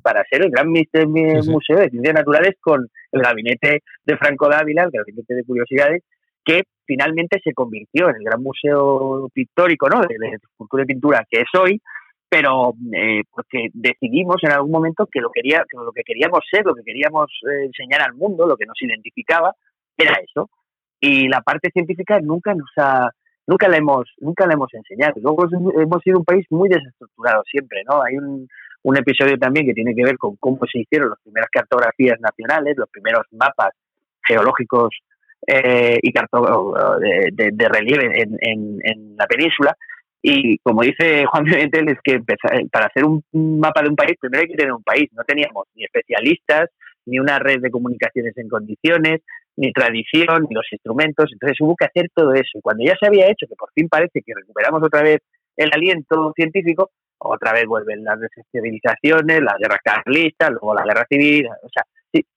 para 0.03 0.25
ser 0.31 0.43
el 0.43 0.51
gran 0.51 0.69
museo 0.69 1.77
de 1.79 1.91
ciencias 1.91 2.15
naturales 2.15 2.55
con 2.59 2.89
el 3.13 3.21
gabinete 3.21 3.83
de 4.05 4.17
Franco 4.17 4.49
Dávila, 4.49 4.85
el 4.85 4.91
gabinete 4.91 5.35
de 5.35 5.45
curiosidades, 5.45 6.05
que 6.43 6.63
finalmente 6.87 7.39
se 7.45 7.53
convirtió 7.53 8.09
en 8.09 8.17
el 8.17 8.25
gran 8.25 8.43
museo 8.43 9.29
pictórico 9.35 9.91
¿no? 9.91 10.01
de, 10.01 10.17
de 10.19 10.37
escultura 10.37 10.85
y 10.85 10.87
pintura 10.87 11.27
que 11.29 11.41
es 11.41 11.61
hoy, 11.61 11.83
pero 12.31 12.73
eh, 12.95 13.23
porque 13.31 13.69
decidimos 13.75 14.37
en 14.43 14.53
algún 14.53 14.71
momento 14.71 15.07
que 15.07 15.21
lo 15.21 15.31
quería 15.31 15.65
que 15.69 15.77
lo 15.77 15.93
que 15.93 16.03
queríamos 16.03 16.41
ser 16.51 16.65
lo 16.65 16.75
que 16.75 16.85
queríamos 16.85 17.27
eh, 17.43 17.65
enseñar 17.65 18.03
al 18.03 18.15
mundo 18.15 18.47
lo 18.47 18.57
que 18.57 18.67
nos 18.67 18.81
identificaba 18.81 19.53
era 19.99 20.15
eso 20.23 20.49
y 21.01 21.29
la 21.29 21.41
parte 21.41 21.71
científica 21.73 22.21
nunca 22.21 22.55
nos 22.55 22.71
ha 22.77 23.11
nunca 23.51 23.69
la 23.69 23.77
hemos 23.77 24.09
nunca 24.19 24.47
la 24.47 24.55
hemos 24.55 24.73
enseñado 24.73 25.15
luego 25.21 25.47
hemos 25.81 26.03
sido 26.03 26.19
un 26.19 26.25
país 26.25 26.47
muy 26.51 26.69
desestructurado 26.69 27.43
siempre 27.51 27.83
no 27.89 28.03
hay 28.03 28.17
un, 28.17 28.49
un 28.83 28.97
episodio 28.97 29.37
también 29.39 29.67
que 29.67 29.75
tiene 29.75 29.95
que 29.95 30.05
ver 30.05 30.17
con 30.17 30.37
cómo 30.37 30.61
se 30.71 30.81
hicieron 30.81 31.11
las 31.11 31.19
primeras 31.23 31.51
cartografías 31.51 32.19
nacionales, 32.21 32.77
los 32.77 32.89
primeros 32.89 33.27
mapas 33.33 33.75
geológicos 34.27 34.91
eh, 35.47 35.99
y 36.03 36.13
de, 36.13 37.51
de, 37.53 37.69
relieve 37.69 38.23
en, 38.23 38.37
en, 38.83 39.17
la 39.17 39.27
península. 39.27 39.77
Y 40.23 40.59
como 40.59 40.83
dice 40.83 41.25
Juan 41.27 41.45
Pimentel, 41.45 41.89
es 41.89 41.99
que 42.03 42.21
para 42.71 42.87
hacer 42.87 43.05
un 43.05 43.23
mapa 43.33 43.83
de 43.83 43.89
un 43.89 43.97
país, 43.97 44.17
primero 44.21 44.43
hay 44.43 44.49
que 44.49 44.57
tener 44.57 44.73
un 44.73 44.83
país. 44.83 45.09
No 45.13 45.25
teníamos 45.25 45.67
ni 45.75 45.85
especialistas, 45.85 46.71
ni 47.07 47.19
una 47.19 47.39
red 47.39 47.61
de 47.61 47.71
comunicaciones 47.71 48.37
en 48.37 48.49
condiciones, 48.49 49.21
ni 49.61 49.73
tradición, 49.73 50.47
ni 50.49 50.55
los 50.55 50.67
instrumentos. 50.73 51.31
Entonces 51.31 51.61
hubo 51.61 51.77
que 51.77 51.85
hacer 51.85 52.09
todo 52.15 52.33
eso. 52.33 52.59
Y 52.59 52.63
cuando 52.63 52.83
ya 52.83 52.97
se 52.99 53.07
había 53.07 53.31
hecho, 53.31 53.47
que 53.47 53.57
por 53.57 53.71
fin 53.73 53.89
parece 53.91 54.23
que 54.23 54.33
recuperamos 54.35 54.83
otra 54.83 55.03
vez 55.03 55.21
el 55.55 55.71
aliento 55.75 56.33
científico, 56.35 56.91
otra 57.19 57.53
vez 57.53 57.67
vuelven 57.67 58.03
las 58.03 58.19
desestabilizaciones, 58.19 59.43
las 59.43 59.59
guerras 59.59 59.81
carlistas, 59.85 60.51
luego 60.51 60.75
la 60.75 60.85
guerra 60.85 61.07
civil. 61.11 61.47
O 61.63 61.69
sea, 61.69 61.85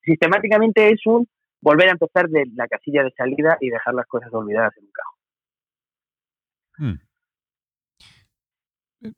sistemáticamente 0.03 0.89
es 0.89 0.99
un 1.05 1.25
volver 1.61 1.87
a 1.87 1.91
empezar 1.93 2.27
de 2.27 2.43
la 2.55 2.67
casilla 2.67 3.03
de 3.03 3.11
salida 3.11 3.57
y 3.61 3.69
dejar 3.69 3.93
las 3.93 4.05
cosas 4.05 4.33
olvidadas 4.33 4.73
en 4.77 4.83
un 4.83 4.91
cajón. 4.91 5.13
Hmm. 6.75 6.99
Eh, 9.07 9.13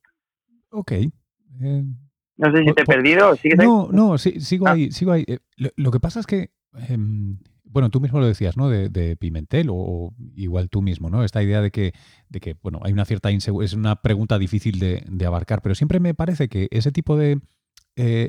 ok. 0.69 0.91
Eh, 0.91 1.83
no 2.37 2.51
sé 2.51 2.63
si 2.63 2.73
te 2.73 2.83
he 2.83 2.85
perdido. 2.85 3.35
¿sigues 3.35 3.57
no, 3.57 3.89
no, 3.91 4.19
sigo, 4.19 4.67
ah. 4.67 4.73
ahí, 4.73 4.91
sigo 4.91 5.11
ahí. 5.11 5.23
Eh, 5.25 5.39
lo, 5.75 5.89
que 5.89 5.99
pasa 5.99 6.19
es 6.19 6.27
que, 6.27 6.51
em, 6.87 7.39
bueno, 7.65 7.89
tú 7.89 7.99
mismo 7.99 8.19
lo 8.19 8.27
decías, 8.27 8.55
¿no? 8.55 8.69
De, 8.69 9.17
Pimentel 9.17 9.67
o, 9.69 10.13
igual 10.35 10.69
tú 10.69 10.81
mismo, 10.81 11.09
¿no? 11.09 11.23
Esta 11.23 11.43
idea 11.43 11.61
de 11.61 11.71
que, 11.71 11.93
de 12.29 12.39
que 12.39 12.55
bueno, 12.61 12.79
hay 12.83 12.93
una 12.93 13.05
cierta 13.05 13.31
inseguridad, 13.31 13.65
es 13.65 13.73
una 13.73 14.01
pregunta 14.01 14.37
difícil 14.39 14.79
de, 14.79 15.03
de, 15.07 15.25
abarcar, 15.25 15.61
pero 15.61 15.75
siempre 15.75 15.99
me 15.99 16.13
parece 16.13 16.47
que 16.47 16.67
ese 16.71 16.91
tipo 16.91 17.17
de 17.17 17.41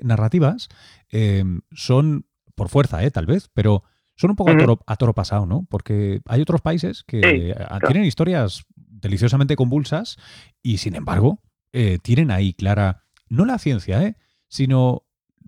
narrativas 0.03 0.69
em, 1.09 1.61
son, 1.73 2.27
por 2.55 2.69
fuerza, 2.69 3.05
¿eh? 3.05 3.11
Tal 3.11 3.27
vez, 3.27 3.51
pero 3.53 3.83
son 4.17 4.31
un 4.31 4.37
poco 4.37 4.53
a, 4.87 4.97
toro, 4.97 5.13
pasado, 5.13 5.47
¿no? 5.47 5.67
Porque 5.69 6.21
hay 6.27 6.41
otros 6.41 6.63
países 6.63 7.05
que 7.05 7.55
tienen 7.87 8.05
historias 8.05 8.65
deliciosamente 8.75 9.57
convulsas 9.57 10.17
y, 10.63 10.79
sin 10.79 10.95
embargo, 10.95 11.43
eh, 11.73 11.99
tienen 12.03 12.31
ahí 12.31 12.55
clara, 12.55 13.05
no 13.29 13.45
la 13.45 13.59
ciencia, 13.59 14.03
¿eh? 14.03 14.17
sino 14.49 15.05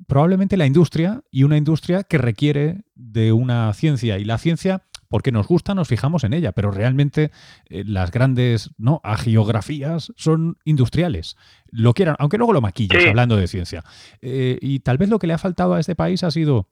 probablemente 0.07 0.57
la 0.57 0.67
industria 0.67 1.23
y 1.31 1.45
una 1.45 1.57
industria 1.57 2.05
que 2.05 2.19
requiere 2.19 2.85
de 3.13 3.33
una 3.33 3.73
ciencia. 3.75 4.19
Y 4.19 4.25
la 4.25 4.39
ciencia, 4.39 4.83
porque 5.09 5.33
nos 5.33 5.47
gusta, 5.47 5.75
nos 5.75 5.89
fijamos 5.89 6.25
en 6.25 6.33
ella, 6.33 6.53
pero 6.53 6.71
realmente 6.71 7.31
eh, 7.69 7.85
las 7.87 8.11
grandes 8.11 8.71
¿no? 8.79 9.01
agiografías 9.05 10.13
son 10.17 10.59
industriales. 10.65 11.37
Lo 11.71 11.95
quieran, 11.95 12.17
aunque 12.19 12.39
luego 12.39 12.53
lo 12.53 12.61
maquillas 12.61 13.05
hablando 13.07 13.37
de 13.37 13.49
ciencia. 13.49 13.85
Eh, 14.21 14.59
y 14.61 14.81
tal 14.81 14.99
vez 14.99 15.09
lo 15.09 15.19
que 15.19 15.27
le 15.27 15.35
ha 15.35 15.39
faltado 15.39 15.75
a 15.75 15.81
este 15.81 15.95
país 15.95 16.23
ha 16.23 16.31
sido 16.31 16.69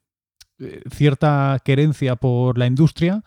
eh, 0.58 0.82
cierta 0.90 1.60
querencia 1.64 2.16
por 2.16 2.58
la 2.58 2.66
industria, 2.66 3.22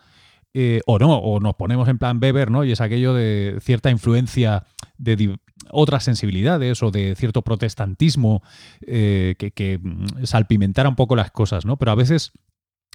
o 0.86 0.98
no, 0.98 1.16
o 1.16 1.38
nos 1.38 1.54
ponemos 1.54 1.88
en 1.88 1.98
plan 1.98 2.18
Weber, 2.20 2.50
¿no? 2.50 2.64
Y 2.64 2.72
es 2.72 2.80
aquello 2.80 3.14
de 3.14 3.58
cierta 3.60 3.88
influencia 3.88 4.64
de 4.98 5.38
otras 5.70 6.04
sensibilidades 6.04 6.82
o 6.82 6.90
de 6.90 7.14
cierto 7.16 7.42
protestantismo 7.42 8.42
eh, 8.86 9.34
que, 9.38 9.78
mm, 9.82 10.24
salpimentara 10.24 10.88
un 10.88 10.96
poco 10.96 11.16
las 11.16 11.30
cosas, 11.30 11.64
¿no? 11.64 11.76
Pero 11.76 11.92
a 11.92 11.94
veces, 11.94 12.32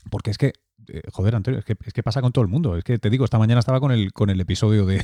porque 0.09 0.31
es 0.31 0.37
que 0.37 0.53
joder, 1.11 1.35
Antonio, 1.35 1.59
es 1.59 1.65
que, 1.65 1.75
es 1.83 1.93
que 1.93 2.03
pasa 2.03 2.21
con 2.21 2.31
todo 2.31 2.43
el 2.43 2.51
mundo. 2.51 2.77
Es 2.77 2.83
que 2.83 2.99
te 2.99 3.09
digo, 3.09 3.25
esta 3.25 3.39
mañana 3.39 3.59
estaba 3.59 3.79
con 3.79 3.91
el, 3.91 4.13
con 4.13 4.29
el 4.29 4.39
episodio 4.39 4.85
de, 4.85 5.03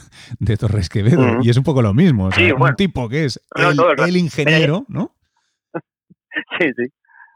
Torres 0.57 0.89
Quevedo 0.89 1.39
y 1.41 1.49
es 1.49 1.57
un 1.57 1.63
poco 1.63 1.81
lo 1.81 1.93
mismo. 1.93 2.29
un 2.59 2.75
tipo 2.75 3.09
que 3.09 3.25
es 3.25 3.41
el, 3.55 4.17
ingeniero, 4.17 4.85
¿no? 4.87 5.15
Sí, 6.59 6.67
sí. 6.77 6.85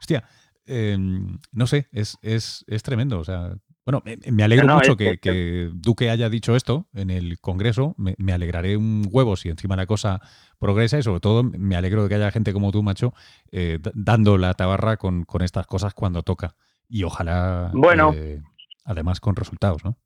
Hostia, 0.00 0.24
Em, 0.66 1.38
no 1.52 1.66
sé, 1.66 1.88
es, 1.92 2.18
es, 2.22 2.64
es, 2.66 2.82
tremendo. 2.82 3.20
O 3.20 3.24
sea, 3.24 3.56
bueno, 3.84 4.02
me, 4.04 4.42
alegro 4.42 4.66
mucho 4.66 4.96
que, 4.96 5.70
Duque 5.72 6.10
haya 6.10 6.28
dicho 6.28 6.56
esto 6.56 6.88
en 6.92 7.10
el 7.10 7.38
Congreso. 7.38 7.94
Me, 7.96 8.32
alegraré 8.32 8.76
un 8.76 9.06
huevo 9.08 9.36
si 9.36 9.48
encima 9.48 9.76
la 9.76 9.86
cosa 9.86 10.20
progresa 10.58 10.98
y 10.98 11.02
sobre 11.04 11.20
todo 11.20 11.44
me 11.44 11.76
alegro 11.76 12.02
de 12.02 12.08
que 12.08 12.16
haya 12.16 12.32
gente 12.32 12.52
como 12.52 12.72
tú, 12.72 12.82
macho, 12.82 13.14
eh, 13.52 13.78
dando 13.94 14.38
la 14.38 14.54
tabarra 14.54 14.96
con, 14.96 15.24
con, 15.24 15.42
estas 15.42 15.66
cosas 15.68 15.94
cuando 15.94 16.24
toca. 16.24 16.56
Y 16.88 17.04
ojalá, 17.04 17.70
bueno. 17.74 18.12
Eh, 18.14 18.40
además, 18.84 19.20
con 19.20 19.36
resultados, 19.36 19.84
¿no? 19.84 19.96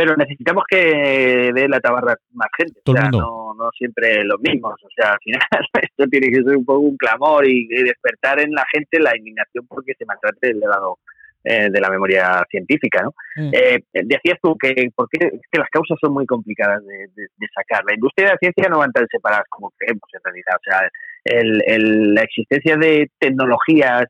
pero 0.00 0.16
necesitamos 0.16 0.64
que 0.68 1.52
dé 1.54 1.68
la 1.68 1.80
tabarra 1.80 2.16
más 2.32 2.48
gente. 2.56 2.80
o 2.86 2.92
sea, 2.92 3.10
no, 3.10 3.54
no 3.54 3.70
siempre 3.76 4.24
los 4.24 4.40
mismos. 4.40 4.74
O 4.82 4.88
sea, 4.94 5.12
al 5.12 5.18
final 5.22 5.40
esto 5.82 6.06
tiene 6.06 6.30
que 6.30 6.42
ser 6.42 6.56
un 6.56 6.64
poco 6.64 6.80
un 6.80 6.96
clamor 6.96 7.46
y, 7.46 7.66
despertar 7.66 8.40
en 8.40 8.52
la 8.52 8.64
gente 8.72 8.98
la 8.98 9.16
indignación 9.16 9.66
porque 9.66 9.92
se 9.98 10.06
maltrate 10.06 10.50
el 10.50 10.60
lado 10.60 10.98
eh, 11.44 11.68
de 11.70 11.80
la 11.80 11.90
memoria 11.90 12.42
científica, 12.50 13.02
¿no? 13.02 13.14
Eh, 13.52 13.80
decías 13.92 14.38
tú 14.42 14.56
que, 14.56 14.90
porque, 14.94 15.18
que 15.18 15.58
las 15.58 15.68
causas 15.70 15.98
son 16.00 16.14
muy 16.14 16.24
complicadas 16.24 16.82
de, 16.86 17.26
sacar. 17.54 17.84
La 17.86 17.94
industria 17.94 18.28
de 18.28 18.32
la 18.32 18.38
ciencia 18.38 18.68
no 18.70 18.78
van 18.78 18.92
tan 18.92 19.06
separadas 19.08 19.44
como 19.50 19.70
creemos 19.76 20.08
en 20.12 20.20
realidad. 20.24 20.56
O 20.56 20.62
sea, 20.62 20.88
el, 21.24 22.14
la 22.14 22.22
existencia 22.22 22.76
de 22.76 23.10
tecnologías 23.18 24.04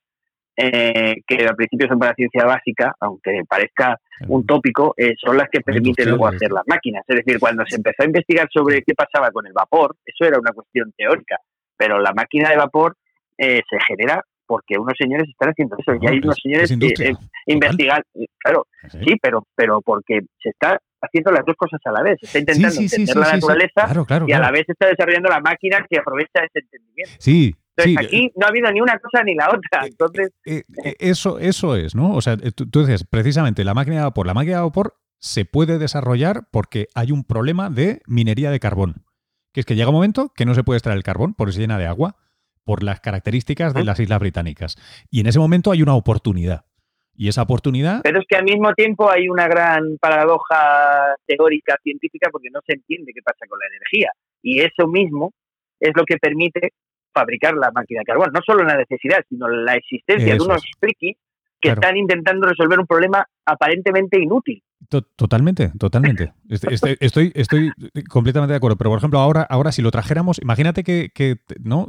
eh, 0.63 1.23
que 1.27 1.47
al 1.47 1.57
principio 1.57 1.89
son 1.89 1.99
para 1.99 2.15
ciencia 2.15 2.45
básica, 2.45 2.95
aunque 3.01 3.43
parezca 3.49 3.99
un 4.29 4.45
tópico, 4.45 4.93
eh, 4.97 5.15
son 5.17 5.39
las 5.39 5.49
que 5.49 5.63
permiten 5.63 6.11
luego 6.11 6.27
hacer 6.27 6.53
las 6.53 6.65
máquinas. 6.67 7.03
Es 7.09 7.17
decir, 7.17 7.41
cuando 7.41 7.65
se 7.67 7.77
empezó 7.77 8.03
a 8.03 8.07
investigar 8.07 8.47
sobre 8.53 8.83
qué 8.83 8.93
pasaba 8.95 9.31
con 9.31 9.47
el 9.47 9.55
vapor, 9.55 9.97
eso 10.05 10.25
era 10.27 10.39
una 10.39 10.53
cuestión 10.53 10.93
teórica, 10.97 11.39
pero 11.77 11.99
la 11.99 12.13
máquina 12.13 12.51
de 12.51 12.57
vapor 12.57 12.97
eh, 13.39 13.63
se 13.71 13.79
genera 13.89 14.23
porque 14.45 14.77
unos 14.77 14.95
señores 14.99 15.29
están 15.29 15.51
haciendo 15.51 15.77
eso. 15.79 15.93
Y 15.99 16.07
hay 16.07 16.19
unos 16.19 16.37
señores 16.43 16.77
que 16.79 17.15
investigan, 17.47 18.03
claro, 18.39 18.67
sí, 18.89 19.15
pero 19.23 19.47
pero 19.55 19.81
porque 19.81 20.21
se 20.43 20.51
está 20.51 20.79
haciendo 21.01 21.31
las 21.31 21.47
dos 21.47 21.57
cosas 21.57 21.81
a 21.85 21.93
la 21.93 22.03
vez, 22.03 22.19
se 22.21 22.27
está 22.27 22.39
intentando 22.41 22.81
entender 22.81 23.17
la 23.17 23.33
naturaleza 23.33 24.27
y 24.27 24.33
a 24.33 24.39
la 24.41 24.51
vez 24.51 24.69
está 24.69 24.89
desarrollando 24.89 25.31
la 25.31 25.41
máquina 25.41 25.87
que 25.89 25.99
aprovecha 25.99 26.45
ese 26.45 26.59
entendimiento. 26.59 27.13
Sí, 27.19 27.55
aquí 27.83 28.33
no 28.37 28.47
ha 28.47 28.49
habido 28.49 28.71
ni 28.71 28.81
una 28.81 28.99
cosa 28.99 29.23
ni 29.25 29.35
la 29.35 29.49
otra. 29.49 29.85
Eh, 29.85 29.89
Entonces, 29.89 30.31
eh, 30.45 30.63
eh, 30.85 30.97
eso, 30.99 31.39
eso 31.39 31.77
es, 31.77 31.95
¿no? 31.95 32.15
O 32.15 32.21
sea, 32.21 32.37
tú, 32.37 32.81
dices, 32.81 33.05
precisamente 33.05 33.65
la 33.65 33.75
máquina 33.75 33.97
de 33.97 34.03
vapor, 34.03 34.27
la 34.27 34.35
máquina 34.35 34.57
de 34.57 34.63
vapor 34.63 34.95
se 35.19 35.45
puede 35.45 35.79
desarrollar 35.79 36.49
porque 36.51 36.89
hay 36.95 37.13
un 37.13 37.25
problema 37.25 37.71
de 37.71 38.01
minería 38.07 38.51
de 38.51 38.61
carbón. 38.61 39.05
Que 39.53 39.61
es 39.61 39.67
que 39.67 39.75
llega 39.75 39.89
un 39.89 39.95
momento 39.95 40.33
que 40.35 40.45
no 40.45 40.55
se 40.55 40.63
puede 40.63 40.79
extraer 40.79 40.97
el 40.97 41.03
carbón 41.03 41.35
porque 41.35 41.53
se 41.53 41.61
llena 41.61 41.79
de 41.79 41.87
agua 41.87 42.17
por 42.65 42.83
las 42.83 43.01
características 43.01 43.75
de 43.75 43.85
las 43.85 43.99
islas 43.99 44.21
británicas. 44.21 44.77
Y 45.11 45.21
en 45.21 45.27
ese 45.27 45.39
momento 45.39 45.73
hay 45.73 45.83
una 45.83 45.95
oportunidad. 45.95 46.67
Y 47.15 47.29
esa 47.29 47.43
oportunidad. 47.43 48.01
Pero 48.03 48.21
es 48.21 48.27
que 48.27 48.37
al 48.37 48.45
mismo 48.45 48.73
tiempo 48.73 49.11
hay 49.11 49.29
una 49.29 49.47
gran 49.47 49.99
paradoja 50.01 51.17
teórica, 51.27 51.77
científica, 51.83 52.31
porque 52.31 52.49
no 52.51 52.61
se 52.67 52.75
entiende 52.75 53.13
qué 53.13 53.21
pasa 53.23 53.45
con 53.49 53.59
la 53.59 53.67
energía. 53.67 54.11
Y 54.43 54.61
eso 54.61 54.87
mismo 54.87 55.33
es 55.81 55.91
lo 55.95 56.05
que 56.05 56.17
permite 56.17 56.73
fabricar 57.13 57.55
la 57.55 57.71
máquina 57.73 58.01
de 58.01 58.05
carbón. 58.05 58.31
No 58.33 58.41
solo 58.45 58.65
la 58.65 58.77
necesidad, 58.77 59.19
sino 59.29 59.49
la 59.49 59.75
existencia 59.75 60.35
de 60.35 60.41
unos 60.41 60.63
frikis 60.79 61.17
que 61.61 61.71
están 61.71 61.97
intentando 61.97 62.47
resolver 62.47 62.79
un 62.79 62.87
problema 62.87 63.27
aparentemente 63.45 64.19
inútil. 64.19 64.63
Totalmente, 64.89 65.71
totalmente. 65.79 66.33
Estoy, 66.49 66.97
estoy, 67.01 67.33
estoy, 67.35 67.71
completamente 68.09 68.53
de 68.53 68.57
acuerdo. 68.57 68.77
Pero, 68.77 68.91
por 68.91 68.99
ejemplo, 68.99 69.21
ahora, 69.21 69.43
ahora 69.43 69.73
si 69.73 69.83
lo 69.83 69.91
trajéramos, 69.91 70.41
imagínate 70.41 70.83
que, 70.83 71.37
¿no? 71.63 71.87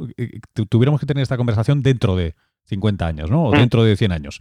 tuviéramos 0.68 1.00
que 1.00 1.06
tener 1.06 1.22
esta 1.22 1.36
conversación 1.36 1.82
dentro 1.82 2.14
de 2.14 2.34
50 2.64 3.06
años, 3.06 3.30
¿no? 3.30 3.44
O 3.44 3.52
mm. 3.52 3.58
dentro 3.58 3.82
de 3.82 3.96
100 3.96 4.12
años. 4.12 4.40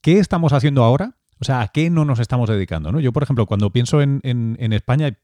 ¿Qué 0.00 0.18
estamos 0.18 0.52
haciendo 0.52 0.84
ahora? 0.84 1.17
O 1.40 1.44
sea, 1.44 1.60
¿a 1.60 1.68
qué 1.68 1.90
no 1.90 2.04
nos 2.04 2.18
estamos 2.18 2.48
dedicando? 2.48 2.92
¿no? 2.92 3.00
Yo, 3.00 3.12
por 3.12 3.22
ejemplo, 3.22 3.46
cuando 3.46 3.70
pienso 3.70 4.02
en, 4.02 4.20
en, 4.22 4.56
en 4.60 4.72
España, 4.72 5.16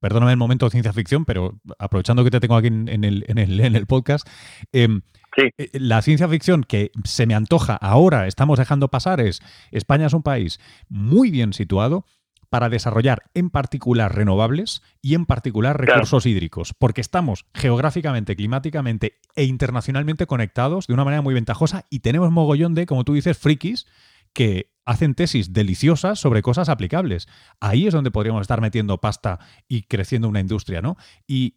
perdóname 0.00 0.32
el 0.32 0.38
momento 0.38 0.66
de 0.66 0.70
ciencia 0.70 0.92
ficción, 0.92 1.24
pero 1.24 1.60
aprovechando 1.78 2.24
que 2.24 2.30
te 2.30 2.40
tengo 2.40 2.56
aquí 2.56 2.68
en, 2.68 2.88
el, 2.88 3.24
en 3.28 3.38
el, 3.38 3.60
el 3.60 3.86
podcast, 3.86 4.28
em, 4.72 5.02
eh, 5.36 5.70
la 5.74 6.02
ciencia 6.02 6.28
ficción 6.28 6.64
que 6.64 6.90
se 7.04 7.26
me 7.26 7.34
antoja 7.34 7.76
ahora, 7.76 8.26
estamos 8.26 8.58
dejando 8.58 8.88
pasar, 8.88 9.20
es 9.20 9.40
España 9.70 10.06
es 10.06 10.12
un 10.12 10.22
país 10.22 10.60
muy 10.88 11.30
bien 11.30 11.52
situado 11.52 12.04
para 12.48 12.68
desarrollar 12.68 13.30
en 13.34 13.48
particular 13.48 14.14
renovables 14.14 14.82
y 15.00 15.14
en 15.14 15.24
particular 15.24 15.80
recursos 15.80 16.26
hídricos, 16.26 16.74
porque 16.76 17.00
estamos 17.00 17.46
geográficamente, 17.54 18.34
climáticamente 18.34 19.20
e 19.36 19.44
internacionalmente 19.44 20.26
conectados 20.26 20.88
de 20.88 20.94
una 20.94 21.04
manera 21.04 21.22
muy 21.22 21.32
ventajosa 21.32 21.86
y 21.90 22.00
tenemos 22.00 22.32
mogollón 22.32 22.74
de, 22.74 22.86
como 22.86 23.04
tú 23.04 23.14
dices, 23.14 23.38
frikis 23.38 23.86
que 24.32 24.72
hacen 24.90 25.14
tesis 25.14 25.52
deliciosas 25.52 26.18
sobre 26.18 26.42
cosas 26.42 26.68
aplicables. 26.68 27.28
Ahí 27.60 27.86
es 27.86 27.94
donde 27.94 28.10
podríamos 28.10 28.40
estar 28.40 28.60
metiendo 28.60 28.98
pasta 28.98 29.38
y 29.68 29.84
creciendo 29.84 30.28
una 30.28 30.40
industria, 30.40 30.80
¿no? 30.82 30.96
Y, 31.28 31.54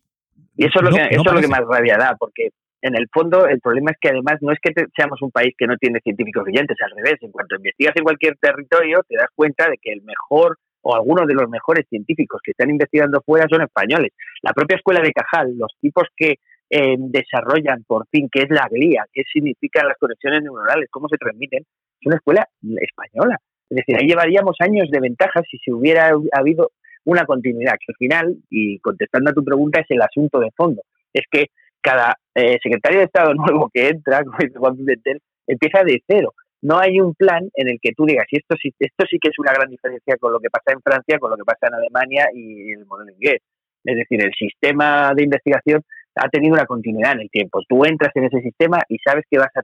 eso 0.55 0.79
es 0.79 0.83
lo, 0.83 0.91
que, 0.91 1.01
eso 1.09 1.23
es 1.25 1.33
lo 1.33 1.41
que 1.41 1.47
más 1.47 1.65
rabia 1.67 1.97
da, 1.97 2.15
porque 2.19 2.49
en 2.83 2.95
el 2.95 3.07
fondo 3.11 3.47
el 3.47 3.59
problema 3.59 3.89
es 3.89 3.97
que 3.99 4.09
además 4.09 4.35
no 4.41 4.51
es 4.51 4.59
que 4.61 4.71
seamos 4.95 5.19
un 5.23 5.31
país 5.31 5.55
que 5.57 5.65
no 5.65 5.77
tiene 5.77 5.99
científicos 6.01 6.43
brillantes, 6.43 6.77
al 6.79 6.95
revés, 6.95 7.17
en 7.21 7.31
cuanto 7.31 7.55
investigas 7.55 7.95
en 7.95 8.03
cualquier 8.03 8.37
territorio 8.37 9.01
te 9.07 9.15
das 9.15 9.29
cuenta 9.33 9.67
de 9.67 9.79
que 9.81 9.91
el 9.91 10.03
mejor 10.03 10.59
o 10.81 10.93
algunos 10.93 11.25
de 11.25 11.33
los 11.33 11.49
mejores 11.49 11.87
científicos 11.89 12.39
que 12.43 12.51
están 12.51 12.69
investigando 12.69 13.19
fuera 13.25 13.47
son 13.49 13.63
españoles. 13.63 14.11
La 14.43 14.53
propia 14.53 14.77
escuela 14.77 15.01
de 15.01 15.11
Cajal, 15.11 15.57
los 15.57 15.73
tipos 15.81 16.03
que 16.15 16.35
eh, 16.69 16.95
desarrollan 16.99 17.83
por 17.87 18.05
fin, 18.11 18.29
qué 18.31 18.43
es 18.43 18.49
la 18.49 18.67
glía, 18.69 19.05
qué 19.11 19.23
significan 19.31 19.87
las 19.87 19.97
conexiones 19.97 20.43
neuronales, 20.43 20.89
cómo 20.91 21.07
se 21.07 21.17
transmiten, 21.17 21.65
es 22.03 22.07
una 22.07 22.17
escuela 22.17 22.47
española. 22.81 23.37
Es 23.69 23.77
decir, 23.77 23.95
ahí 23.97 24.07
llevaríamos 24.07 24.55
años 24.59 24.89
de 24.91 24.99
ventaja 24.99 25.41
si 25.49 25.57
se 25.57 25.71
hubiera 25.71 26.11
habido 26.31 26.71
una 27.05 27.25
continuidad, 27.25 27.73
que 27.73 27.91
al 27.91 27.95
final, 27.95 28.35
y 28.49 28.79
contestando 28.79 29.31
a 29.31 29.33
tu 29.33 29.43
pregunta, 29.43 29.81
es 29.81 29.87
el 29.89 30.01
asunto 30.01 30.39
de 30.39 30.51
fondo. 30.55 30.81
Es 31.13 31.23
que 31.29 31.47
cada 31.81 32.15
eh, 32.35 32.57
secretario 32.61 32.99
de 32.99 33.05
Estado 33.05 33.33
nuevo 33.35 33.69
que 33.73 33.89
entra, 33.89 34.23
como 34.23 34.37
dice 34.39 34.59
Juan 34.59 34.77
Pimentel, 34.77 35.19
empieza 35.47 35.83
de 35.83 36.01
cero. 36.07 36.33
No 36.61 36.79
hay 36.79 37.01
un 37.01 37.13
plan 37.13 37.49
en 37.55 37.67
el 37.67 37.79
que 37.81 37.91
tú 37.91 38.05
digas, 38.05 38.25
y 38.31 38.37
esto 38.37 38.55
sí, 38.61 38.73
esto 38.79 39.05
sí 39.09 39.17
que 39.19 39.29
es 39.29 39.39
una 39.39 39.51
gran 39.51 39.69
diferencia 39.69 40.15
con 40.17 40.31
lo 40.31 40.39
que 40.39 40.49
pasa 40.49 40.71
en 40.71 40.81
Francia, 40.81 41.19
con 41.19 41.31
lo 41.31 41.35
que 41.35 41.43
pasa 41.43 41.67
en 41.67 41.73
Alemania 41.73 42.27
y 42.33 42.71
el 42.71 42.85
modelo 42.85 43.11
inglés. 43.11 43.41
Es 43.83 43.97
decir, 43.97 44.23
el 44.23 44.31
sistema 44.33 45.11
de 45.13 45.23
investigación 45.23 45.81
ha 46.15 46.29
tenido 46.29 46.53
una 46.53 46.65
continuidad 46.65 47.13
en 47.13 47.21
el 47.21 47.29
tiempo. 47.29 47.61
Tú 47.67 47.83
entras 47.83 48.11
en 48.15 48.25
ese 48.25 48.39
sistema 48.39 48.79
y 48.87 48.97
sabes 48.99 49.25
que 49.29 49.39
vas 49.39 49.51
a 49.55 49.63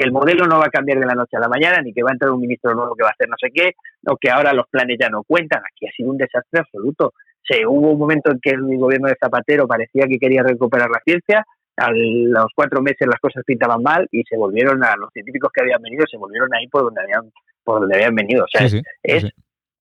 que 0.00 0.06
el 0.06 0.12
modelo 0.12 0.46
no 0.46 0.58
va 0.58 0.66
a 0.66 0.70
cambiar 0.70 0.98
de 0.98 1.04
la 1.04 1.14
noche 1.14 1.36
a 1.36 1.40
la 1.40 1.48
mañana, 1.48 1.82
ni 1.82 1.92
que 1.92 2.02
va 2.02 2.08
a 2.08 2.14
entrar 2.14 2.30
un 2.30 2.40
ministro 2.40 2.74
nuevo 2.74 2.96
que 2.96 3.02
va 3.02 3.10
a 3.10 3.12
hacer 3.12 3.28
no 3.28 3.36
sé 3.38 3.50
qué, 3.52 3.74
o 4.06 4.16
que 4.16 4.30
ahora 4.30 4.54
los 4.54 4.66
planes 4.70 4.96
ya 4.98 5.10
no 5.10 5.24
cuentan. 5.24 5.60
Aquí 5.60 5.86
ha 5.86 5.92
sido 5.92 6.10
un 6.10 6.16
desastre 6.16 6.60
absoluto. 6.60 7.12
Se, 7.46 7.66
hubo 7.66 7.92
un 7.92 7.98
momento 7.98 8.30
en 8.30 8.40
que 8.40 8.50
el 8.50 8.62
gobierno 8.78 9.08
de 9.08 9.16
Zapatero 9.22 9.68
parecía 9.68 10.06
que 10.06 10.18
quería 10.18 10.42
recuperar 10.42 10.88
la 10.88 11.02
ciencia, 11.04 11.44
a 11.76 11.90
los 11.92 12.46
cuatro 12.54 12.80
meses 12.80 13.06
las 13.06 13.20
cosas 13.20 13.44
pintaban 13.44 13.82
mal 13.82 14.08
y 14.10 14.22
se 14.24 14.38
volvieron 14.38 14.82
a 14.84 14.96
los 14.96 15.10
científicos 15.12 15.50
que 15.54 15.62
habían 15.62 15.82
venido, 15.82 16.06
se 16.10 16.16
volvieron 16.16 16.48
ahí 16.54 16.66
por 16.68 16.84
donde 16.84 17.02
habían, 17.02 17.30
por 17.62 17.80
donde 17.80 17.96
habían 17.96 18.14
venido. 18.14 18.44
O 18.44 18.48
sea, 18.48 18.66
es, 19.02 19.24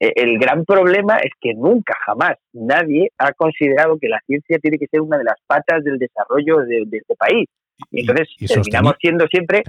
e, 0.01 0.13
el 0.15 0.38
gran 0.38 0.65
problema 0.65 1.17
es 1.19 1.32
que 1.39 1.53
nunca, 1.53 1.93
jamás, 2.05 2.36
nadie 2.51 3.12
ha 3.17 3.32
considerado 3.32 3.97
que 3.97 4.10
la 4.10 4.19
ciencia 4.25 4.60
tiene 4.60 4.77
que 4.77 4.88
ser 4.88 4.99
una 4.99 5.17
de 5.17 5.23
las 5.23 5.38
patas 5.47 5.82
del 5.86 5.97
desarrollo 5.97 6.58
de, 6.65 6.86
este 6.91 7.15
país. 7.15 7.47
Y 7.91 8.01
entonces 8.01 8.27
terminamos 8.45 8.95
siendo 8.99 9.25
siempre 9.27 9.63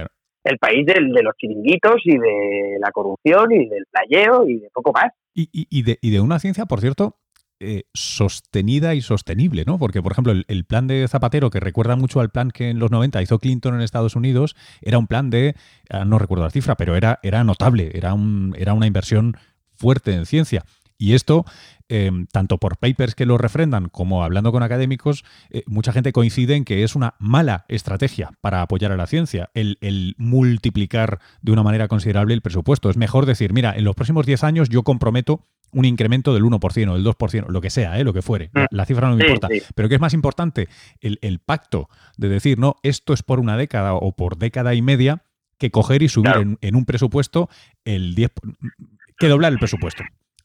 el 0.45 0.59
país 0.59 0.87
de 0.87 1.01
los 1.01 1.37
chiringuitos 1.37 1.97
y 2.05 2.17
de 2.17 2.79
la 2.81 2.91
corrupción 2.91 3.53
y 3.53 3.69
del 3.69 3.85
playeo 3.91 4.49
y 4.49 4.61
de 4.61 4.71
poco 4.73 4.93
más. 4.93 5.13
Y, 5.35 5.83
de, 5.83 5.99
y 6.03 6.11
de 6.11 6.21
una 6.21 6.39
ciencia, 6.39 6.67
por 6.67 6.81
cierto, 6.81 7.17
eh, 7.61 7.85
sostenida 7.93 8.95
y 8.95 9.03
sostenible, 9.03 9.65
¿no? 9.67 9.79
Porque, 9.79 10.03
por 10.03 10.13
ejemplo, 10.13 10.33
el, 10.33 10.65
plan 10.65 10.87
de 10.87 11.07
Zapatero, 11.09 11.51
que 11.51 11.61
recuerda 11.61 11.95
mucho 11.95 12.21
al 12.21 12.31
plan 12.31 12.51
que 12.51 12.71
en 12.71 12.79
los 12.79 12.91
90 12.91 13.23
hizo 13.23 13.39
Clinton 13.39 13.75
en 13.75 13.83
Estados 13.83 14.17
Unidos, 14.17 14.57
era 14.81 14.99
un 14.99 15.07
plan 15.07 15.31
de, 15.31 15.55
ah, 15.91 16.05
no 16.05 16.19
recuerdo 16.19 16.45
la 16.45 16.51
cifra, 16.51 16.75
pero 16.75 16.97
era, 16.97 17.21
era 17.23 17.45
notable, 17.45 17.91
era, 17.95 18.15
un, 18.15 18.55
era 18.59 18.73
una 18.73 18.87
inversión 18.87 19.37
fuerte 19.75 20.15
en 20.15 20.27
ciencia. 20.27 20.65
Y 21.01 21.15
esto, 21.15 21.47
em, 21.89 22.27
tanto 22.27 22.59
por 22.59 22.77
papers 22.77 23.15
que 23.15 23.25
lo 23.25 23.39
refrendan 23.39 23.89
como 23.89 24.23
hablando 24.23 24.53
con 24.53 24.63
académicos, 24.63 25.25
eh, 25.49 25.63
mucha 25.67 25.93
gente 25.93 26.13
coincide 26.13 26.57
en 26.57 26.67
que 26.67 26.85
es 26.85 26.95
una 26.95 27.15
mala 27.19 27.65
estrategia 27.69 28.33
para 28.43 28.61
apoyar 28.61 28.93
a 28.93 28.99
la 28.99 29.07
ciencia 29.07 29.49
el, 29.55 29.79
multiplicar 30.19 31.21
de 31.41 31.53
una 31.53 31.63
manera 31.63 31.89
considerable 31.89 32.35
el 32.35 32.43
presupuesto. 32.43 32.91
Es 32.91 32.99
mejor 32.99 33.25
decir, 33.25 33.55
mira, 33.55 33.75
en 33.75 33.85
los 33.85 33.95
próximos 33.95 34.27
10 34.27 34.45
años 34.45 34.69
yo 34.69 34.83
comprometo 34.83 35.47
un 35.73 35.87
incremento 35.87 36.35
del 36.35 36.45
1%, 36.45 36.93
del 36.93 37.05
2%, 37.05 37.49
lo 37.49 37.61
que 37.63 37.71
sea, 37.71 37.99
¿eh? 37.99 38.05
lo 38.05 38.13
que 38.13 38.21
fuere. 38.21 38.51
La, 38.71 38.85
cifra 38.85 39.09
no 39.09 39.17
me 39.17 39.25
importa. 39.25 39.49
Pero 39.75 39.89
¿qué 39.89 39.95
es 39.95 40.01
más 40.03 40.13
importante? 40.13 40.69
El, 41.01 41.19
el, 41.23 41.39
pacto 41.39 41.89
de 42.19 42.29
decir, 42.29 42.59
no, 42.59 42.77
esto 42.83 43.15
es 43.15 43.23
por 43.23 43.41
una 43.41 43.57
década 43.57 43.95
o 43.95 44.13
por 44.13 44.37
década 44.37 44.75
y 44.75 44.83
media, 44.83 45.23
que 45.57 45.71
coger 45.71 46.03
y 46.03 46.09
subir 46.09 46.59
en, 46.61 46.75
un 46.75 46.85
presupuesto 46.85 47.49
el 47.85 48.15
10%, 48.17 48.31
que 49.17 49.29
doblar 49.29 49.53
el 49.53 49.59
presupuesto. 49.59 50.03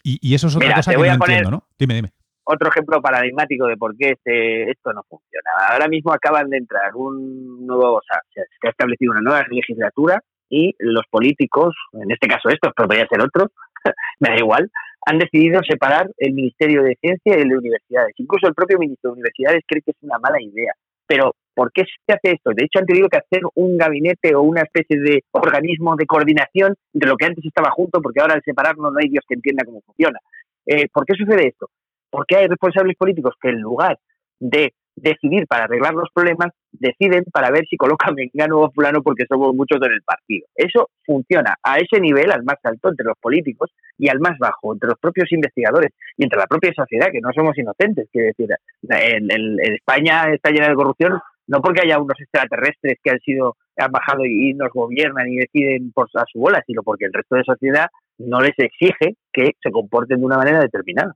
Y, 0.07 0.35
eso 0.35 0.47
es 0.47 0.55
otra 0.55 0.75
cosa 0.75 0.91
que 0.91 0.97
no 0.99 1.05
entiendo, 1.05 1.49
¿no? 1.49 1.63
Dime, 1.79 1.95
dime. 1.95 2.09
Otro 2.43 2.69
ejemplo 2.69 3.01
paradigmático 3.01 3.65
de 3.65 3.75
por 3.75 3.97
qué 3.97 4.11
este, 4.11 4.69
esto 4.69 4.93
no 4.93 5.01
funciona. 5.09 5.49
Ahora 5.71 5.87
mismo 5.87 6.13
acaban 6.13 6.47
de 6.51 6.57
entrar 6.57 6.95
un 6.95 7.65
nuevo, 7.65 7.95
o 7.95 8.01
sea, 8.07 8.19
se 8.31 8.67
ha 8.67 8.69
establecido 8.69 9.13
una 9.13 9.21
nueva 9.21 9.43
legislatura 9.49 10.21
y 10.47 10.75
los 10.77 11.05
políticos, 11.09 11.73
en 11.93 12.11
este 12.11 12.27
caso 12.27 12.49
estos, 12.49 12.71
pero 12.75 12.87
podría 12.87 13.07
ser 13.07 13.19
otros, 13.19 13.49
me 14.19 14.29
da 14.29 14.37
igual, 14.37 14.69
han 15.07 15.17
decidido 15.17 15.61
separar 15.67 16.07
el 16.17 16.33
Ministerio 16.33 16.83
de 16.83 16.95
Ciencia 17.01 17.35
y 17.37 17.41
el 17.41 17.49
de 17.49 17.57
Universidades. 17.57 18.13
Incluso 18.17 18.47
el 18.47 18.53
propio 18.53 18.77
ministro 18.77 19.09
de 19.09 19.13
Universidades 19.13 19.63
cree 19.67 19.81
que 19.81 19.91
es 19.91 19.97
una 20.01 20.19
mala 20.19 20.39
idea. 20.39 20.73
Pero 21.07 21.33
¿Por 21.55 21.71
qué 21.71 21.83
se 21.83 22.13
hace 22.13 22.35
esto? 22.35 22.51
De 22.53 22.65
hecho, 22.65 22.79
han 22.79 22.85
tenido 22.85 23.07
que 23.07 23.17
hacer 23.17 23.41
un 23.55 23.77
gabinete 23.77 24.35
o 24.35 24.41
una 24.41 24.61
especie 24.61 24.99
de 24.99 25.23
organismo 25.31 25.95
de 25.95 26.05
coordinación 26.05 26.75
de 26.91 27.07
lo 27.07 27.15
que 27.15 27.25
antes 27.25 27.45
estaba 27.45 27.71
junto, 27.71 28.01
porque 28.01 28.19
ahora 28.19 28.33
al 28.33 28.43
separarlo 28.43 28.91
no 28.91 28.99
hay 28.99 29.07
Dios 29.07 29.23
que 29.27 29.35
entienda 29.35 29.63
cómo 29.63 29.81
funciona. 29.81 30.19
Eh, 30.65 30.89
¿Por 30.91 31.05
qué 31.05 31.13
sucede 31.15 31.47
esto? 31.47 31.69
Porque 32.09 32.35
hay 32.35 32.47
responsables 32.47 32.97
políticos 32.97 33.35
que 33.41 33.49
en 33.49 33.61
lugar 33.61 33.97
de 34.37 34.73
decidir 34.95 35.45
para 35.47 35.65
arreglar 35.65 35.93
los 35.93 36.09
problemas, 36.13 36.51
deciden 36.71 37.23
para 37.31 37.51
ver 37.51 37.65
si 37.69 37.77
colocan 37.77 38.15
vengano 38.15 38.59
o 38.59 38.71
fulano 38.71 39.01
porque 39.01 39.25
somos 39.27 39.55
muchos 39.55 39.79
en 39.81 39.91
el 39.93 40.01
partido. 40.01 40.47
Eso 40.55 40.89
funciona 41.05 41.55
a 41.63 41.77
ese 41.77 41.99
nivel, 41.99 42.31
al 42.31 42.43
más 42.43 42.57
alto, 42.63 42.89
entre 42.89 43.05
los 43.05 43.17
políticos 43.19 43.71
y 43.97 44.09
al 44.09 44.19
más 44.19 44.37
bajo, 44.39 44.73
entre 44.73 44.89
los 44.89 44.99
propios 44.99 45.31
investigadores 45.31 45.91
y 46.17 46.23
entre 46.23 46.39
la 46.39 46.47
propia 46.47 46.73
sociedad, 46.73 47.07
que 47.11 47.21
no 47.21 47.31
somos 47.33 47.57
inocentes. 47.57 48.07
Quiere 48.11 48.27
decir, 48.27 48.49
en 48.89 49.73
España 49.73 50.33
está 50.33 50.51
llena 50.51 50.69
de 50.69 50.75
corrupción 50.75 51.19
no 51.47 51.61
porque 51.61 51.81
haya 51.81 51.99
unos 51.99 52.19
extraterrestres 52.19 52.97
que 53.03 53.11
han 53.11 53.19
sido 53.19 53.55
han 53.77 53.91
bajado 53.91 54.25
y 54.25 54.53
nos 54.53 54.71
gobiernan 54.71 55.27
y 55.27 55.37
deciden 55.37 55.91
por 55.91 56.07
a 56.15 56.23
su 56.31 56.39
bola, 56.39 56.63
sino 56.65 56.81
porque 56.81 57.05
el 57.05 57.13
resto 57.13 57.35
de 57.35 57.43
sociedad 57.43 57.87
no 58.17 58.39
les 58.39 58.57
exige 58.57 59.15
que 59.33 59.51
se 59.61 59.71
comporten 59.71 60.19
de 60.19 60.25
una 60.25 60.37
manera 60.37 60.59
determinada. 60.59 61.13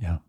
Ya. 0.00 0.20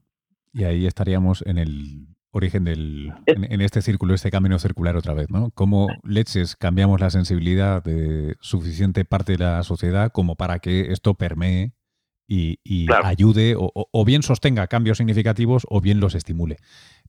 Y 0.54 0.66
ahí 0.66 0.86
estaríamos 0.86 1.44
en 1.46 1.58
el 1.58 2.08
origen 2.32 2.64
del 2.64 3.12
en, 3.26 3.62
este 3.62 3.82
círculo, 3.82 4.14
este 4.14 4.32
camino 4.32 4.58
circular 4.60 4.96
otra 4.96 5.14
vez, 5.14 5.30
¿no? 5.30 5.52
Cómo 5.52 5.88
leches 6.04 6.56
cambiamos 6.56 7.00
la 7.00 7.10
sensibilidad 7.10 7.84
de 7.84 8.36
suficiente 8.40 9.06
parte 9.06 9.34
de 9.34 9.40
la 9.40 9.64
sociedad 9.64 10.12
como 10.12 10.36
para 10.36 10.60
que 10.60 10.92
esto 10.92 11.14
permee 11.14 11.74
y, 12.28 12.88
ayude 13.04 13.56
o, 13.58 14.06
bien 14.06 14.24
sostenga 14.24 14.66
cambios 14.68 14.98
significativos 14.98 15.68
o 15.70 15.82
bien 15.82 16.00
los 16.00 16.16
estimule. 16.16 16.58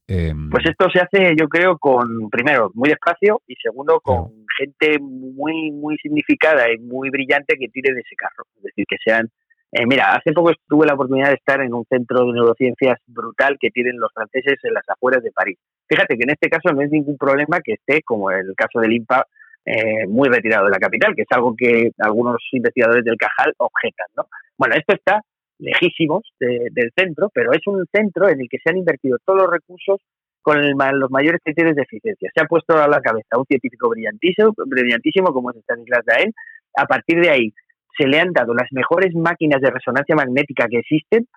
Em, 0.07 0.51
pues 0.51 0.65
esto 0.67 0.87
se 0.91 0.99
hace, 0.99 1.35
yo 1.39 1.47
creo, 1.47 1.79
con, 1.79 2.29
primero, 2.29 2.69
muy 2.75 2.89
despacio 2.89 3.41
y 3.47 3.55
segundo, 3.55 3.99
con 4.01 4.45
gente 4.59 4.99
muy, 4.99 5.71
muy 5.71 5.97
significada 5.97 6.71
y 6.71 6.77
muy 6.77 7.09
brillante 7.09 7.57
que 7.59 7.69
tire 7.69 7.93
de 7.93 8.01
ese 8.01 8.15
carro. 8.15 8.45
Es 8.57 8.63
decir, 8.63 8.85
que 8.87 8.97
sean... 9.03 9.29
Eh, 9.77 9.85
mira, 9.85 10.13
hace 10.13 10.31
poco 10.31 10.53
tuve 10.69 10.87
la 10.87 10.93
oportunidad 10.93 11.27
de 11.27 11.33
estar 11.33 11.59
en 11.59 11.73
un 11.73 11.83
centro 11.89 12.25
de 12.25 12.31
neurociencias 12.31 12.97
brutal 13.07 13.57
que 13.59 13.71
tienen 13.71 13.99
los 13.99 14.09
franceses 14.13 14.55
en 14.63 14.73
las 14.73 14.87
afueras 14.87 15.21
de 15.21 15.33
París. 15.33 15.57
Fíjate 15.89 16.15
que 16.15 16.23
en 16.23 16.29
este 16.29 16.47
caso 16.47 16.73
no 16.73 16.81
es 16.81 16.89
ningún 16.89 17.17
problema 17.17 17.59
que 17.61 17.73
esté, 17.73 18.01
como 18.01 18.31
el 18.31 18.55
caso 18.55 18.79
del 18.79 18.93
IMPA, 18.93 19.27
eh, 19.65 20.07
muy 20.07 20.29
retirado 20.29 20.63
de 20.65 20.71
la 20.71 20.79
capital, 20.79 21.13
que 21.13 21.23
es 21.23 21.27
algo 21.31 21.53
que 21.57 21.91
algunos 21.99 22.37
investigadores 22.53 23.03
del 23.03 23.17
Cajal 23.17 23.53
objetan. 23.57 24.07
¿no? 24.15 24.27
Bueno, 24.57 24.75
esto 24.75 24.95
está 24.95 25.19
lejísimos 25.59 26.23
del 26.39 26.91
centro, 26.95 27.29
pero 27.33 27.51
es 27.51 27.67
un 27.67 27.85
centro 27.91 28.29
en 28.29 28.39
el 28.39 28.47
que 28.49 28.59
se 28.63 28.69
han 28.69 28.77
invertido 28.77 29.17
todos 29.25 29.41
los 29.41 29.51
recursos 29.51 29.99
con 30.41 30.57
los 30.61 31.11
mayores 31.11 31.41
criterios 31.43 31.75
de 31.75 31.81
eficiencia. 31.81 32.31
Se 32.33 32.41
ha 32.41 32.47
puesto 32.47 32.77
a 32.77 32.87
la 32.87 33.01
cabeza 33.01 33.37
un 33.37 33.45
científico 33.45 33.89
brillantísimo, 33.89 34.53
brillantísimo 34.55 35.33
como 35.33 35.51
es 35.51 35.57
Stanislas 35.57 36.05
Daen. 36.05 36.31
A 36.77 36.85
partir 36.85 37.19
de 37.19 37.29
ahí 37.29 37.53
se 37.97 38.07
le 38.07 38.19
han 38.19 38.31
dado 38.33 38.53
las 38.53 38.71
mejores 38.71 39.13
máquinas 39.15 39.61
de 39.61 39.71
resonancia 39.71 40.15
magnética 40.15 40.67
que 40.67 40.79
existen 40.79 41.27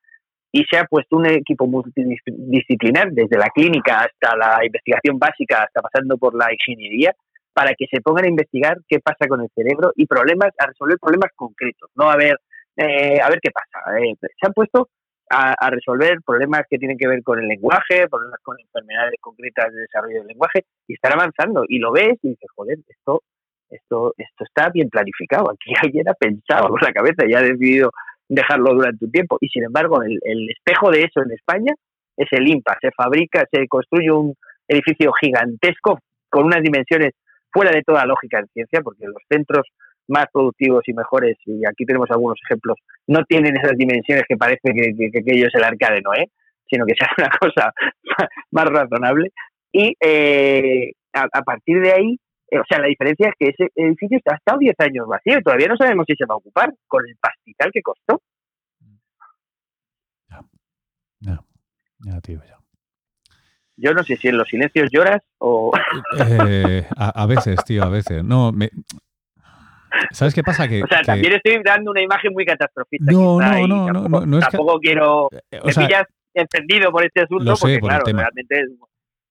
y 0.50 0.64
se 0.64 0.78
ha 0.78 0.84
puesto 0.84 1.16
un 1.16 1.26
equipo 1.26 1.66
multidisciplinar, 1.66 3.12
desde 3.12 3.36
la 3.36 3.50
clínica 3.50 4.00
hasta 4.00 4.36
la 4.36 4.64
investigación 4.64 5.18
básica, 5.18 5.64
hasta 5.64 5.82
pasando 5.82 6.16
por 6.16 6.34
la 6.34 6.52
ingeniería, 6.52 7.14
para 7.52 7.74
que 7.74 7.86
se 7.90 8.00
pongan 8.00 8.24
a 8.24 8.28
investigar 8.28 8.78
qué 8.88 8.98
pasa 9.00 9.26
con 9.28 9.42
el 9.42 9.48
cerebro 9.54 9.92
y 9.94 10.06
problemas, 10.06 10.50
a 10.58 10.66
resolver 10.66 10.96
problemas 10.98 11.30
concretos, 11.36 11.90
no 11.96 12.10
a 12.10 12.16
ver 12.16 12.36
eh, 12.78 13.20
a 13.20 13.28
ver 13.28 13.40
qué 13.42 13.50
pasa. 13.50 13.98
Eh, 13.98 14.14
se 14.20 14.46
han 14.46 14.52
puesto 14.52 14.88
a, 15.30 15.70
resolver 15.70 16.18
problemas 16.24 16.62
que 16.70 16.78
tienen 16.78 16.96
que 16.96 17.08
ver 17.08 17.22
con 17.22 17.38
el 17.38 17.48
lenguaje, 17.48 18.08
problemas 18.08 18.40
con 18.42 18.56
enfermedades 18.58 19.14
concretas 19.20 19.72
de 19.72 19.80
desarrollo 19.80 20.18
del 20.18 20.28
lenguaje, 20.28 20.64
y 20.86 20.94
están 20.94 21.12
avanzando. 21.12 21.64
Y 21.68 21.78
lo 21.78 21.92
ves 21.92 22.18
y 22.22 22.30
dices, 22.30 22.48
joder, 22.54 22.78
esto, 22.86 23.22
esto, 23.70 24.14
esto 24.16 24.44
está 24.44 24.70
bien 24.70 24.88
planificado. 24.88 25.50
Aquí 25.50 25.72
alguien 25.82 26.08
ha 26.08 26.14
pensado 26.14 26.68
con 26.68 26.80
la 26.82 26.92
cabeza 26.92 27.26
y 27.26 27.34
ha 27.34 27.42
decidido 27.42 27.90
dejarlo 28.28 28.74
durante 28.74 29.04
un 29.04 29.10
tiempo. 29.10 29.38
Y 29.40 29.48
sin 29.48 29.64
embargo, 29.64 30.02
el, 30.02 30.18
el 30.22 30.50
espejo 30.50 30.90
de 30.90 31.02
eso 31.02 31.22
en 31.22 31.32
España 31.32 31.72
es 32.16 32.28
el 32.32 32.48
IMPA. 32.48 32.76
Se 32.80 32.90
fabrica, 32.90 33.44
se 33.50 33.66
construye 33.68 34.10
un 34.10 34.34
edificio 34.66 35.12
gigantesco 35.20 35.98
con 36.28 36.44
unas 36.44 36.62
dimensiones 36.62 37.12
fuera 37.50 37.70
de 37.70 37.82
toda 37.82 38.04
lógica 38.04 38.38
en 38.38 38.48
ciencia, 38.48 38.80
porque 38.82 39.06
los 39.06 39.22
centros 39.28 39.66
más 40.08 40.26
productivos 40.32 40.82
y 40.86 40.92
mejores, 40.94 41.36
y 41.44 41.66
aquí 41.66 41.84
tenemos 41.84 42.10
algunos 42.10 42.38
ejemplos, 42.44 42.78
no 43.06 43.24
tienen 43.24 43.56
esas 43.56 43.76
dimensiones 43.76 44.24
que 44.28 44.36
parece 44.36 44.60
que, 44.62 44.94
que, 44.96 45.22
que 45.22 45.32
ellos 45.34 45.54
el 45.54 45.64
arca 45.64 45.92
de 45.92 46.00
Noé, 46.00 46.30
sino 46.68 46.84
que 46.86 46.94
sea 46.98 47.08
una 47.16 47.30
cosa 47.38 47.72
más 48.50 48.64
razonable. 48.66 49.30
Y 49.72 49.94
eh, 50.00 50.92
a, 51.12 51.42
partir 51.42 51.80
de 51.80 51.92
ahí, 51.92 52.12
eh, 52.12 52.18
o 52.56 52.64
sea, 52.68 52.78
la 52.78 52.86
diferencia 52.86 53.28
es 53.28 53.34
que 53.38 53.48
ese 53.48 53.70
edificio 53.74 54.18
ha 54.30 54.36
estado 54.36 54.58
10 54.58 54.74
años 54.78 55.06
vacío 55.06 55.38
y 55.38 55.42
todavía 55.42 55.68
no 55.68 55.76
sabemos 55.76 56.06
si 56.06 56.14
se 56.14 56.24
va 56.24 56.34
a 56.34 56.38
ocupar 56.38 56.72
con 56.86 57.06
el 57.06 57.16
pastizal 57.16 57.70
que 57.72 57.82
costó. 57.82 58.22
Ya, 60.28 60.40
ya, 61.20 61.40
ya, 62.00 62.20
tío, 62.20 62.40
ya. 62.46 62.58
Yo 63.76 63.92
no 63.94 64.02
sé 64.02 64.16
si 64.16 64.28
en 64.28 64.38
los 64.38 64.48
silencios 64.48 64.90
lloras 64.90 65.22
o... 65.38 65.72
Eh, 66.48 66.84
a, 66.96 67.26
veces, 67.26 67.62
tío, 67.64 67.84
a 67.84 67.88
veces. 67.88 68.24
No, 68.24 68.50
me... 68.52 68.70
¿Sabes 70.10 70.34
qué 70.34 70.42
pasa? 70.42 70.68
Que, 70.68 70.82
o 70.82 70.86
sea, 70.86 71.02
también 71.02 71.34
estoy 71.34 71.60
dando 71.64 71.90
una 71.90 72.02
imagen 72.02 72.32
muy 72.32 72.44
catastrofista. 72.44 73.10
No, 73.10 73.40
no, 73.40 73.66
no, 73.66 73.92
no, 73.92 74.26
no, 74.26 74.38
es 74.38 74.48
Tampoco 74.48 74.80
quiero... 74.80 75.28
Eh, 75.50 75.60
me 75.64 75.72
pillas 75.72 76.04
encendido 76.34 76.90
por 76.90 77.04
este 77.04 77.22
asunto 77.22 77.54
porque, 77.58 77.78
claro, 77.80 78.04
realmente 78.04 78.60
es 78.60 78.68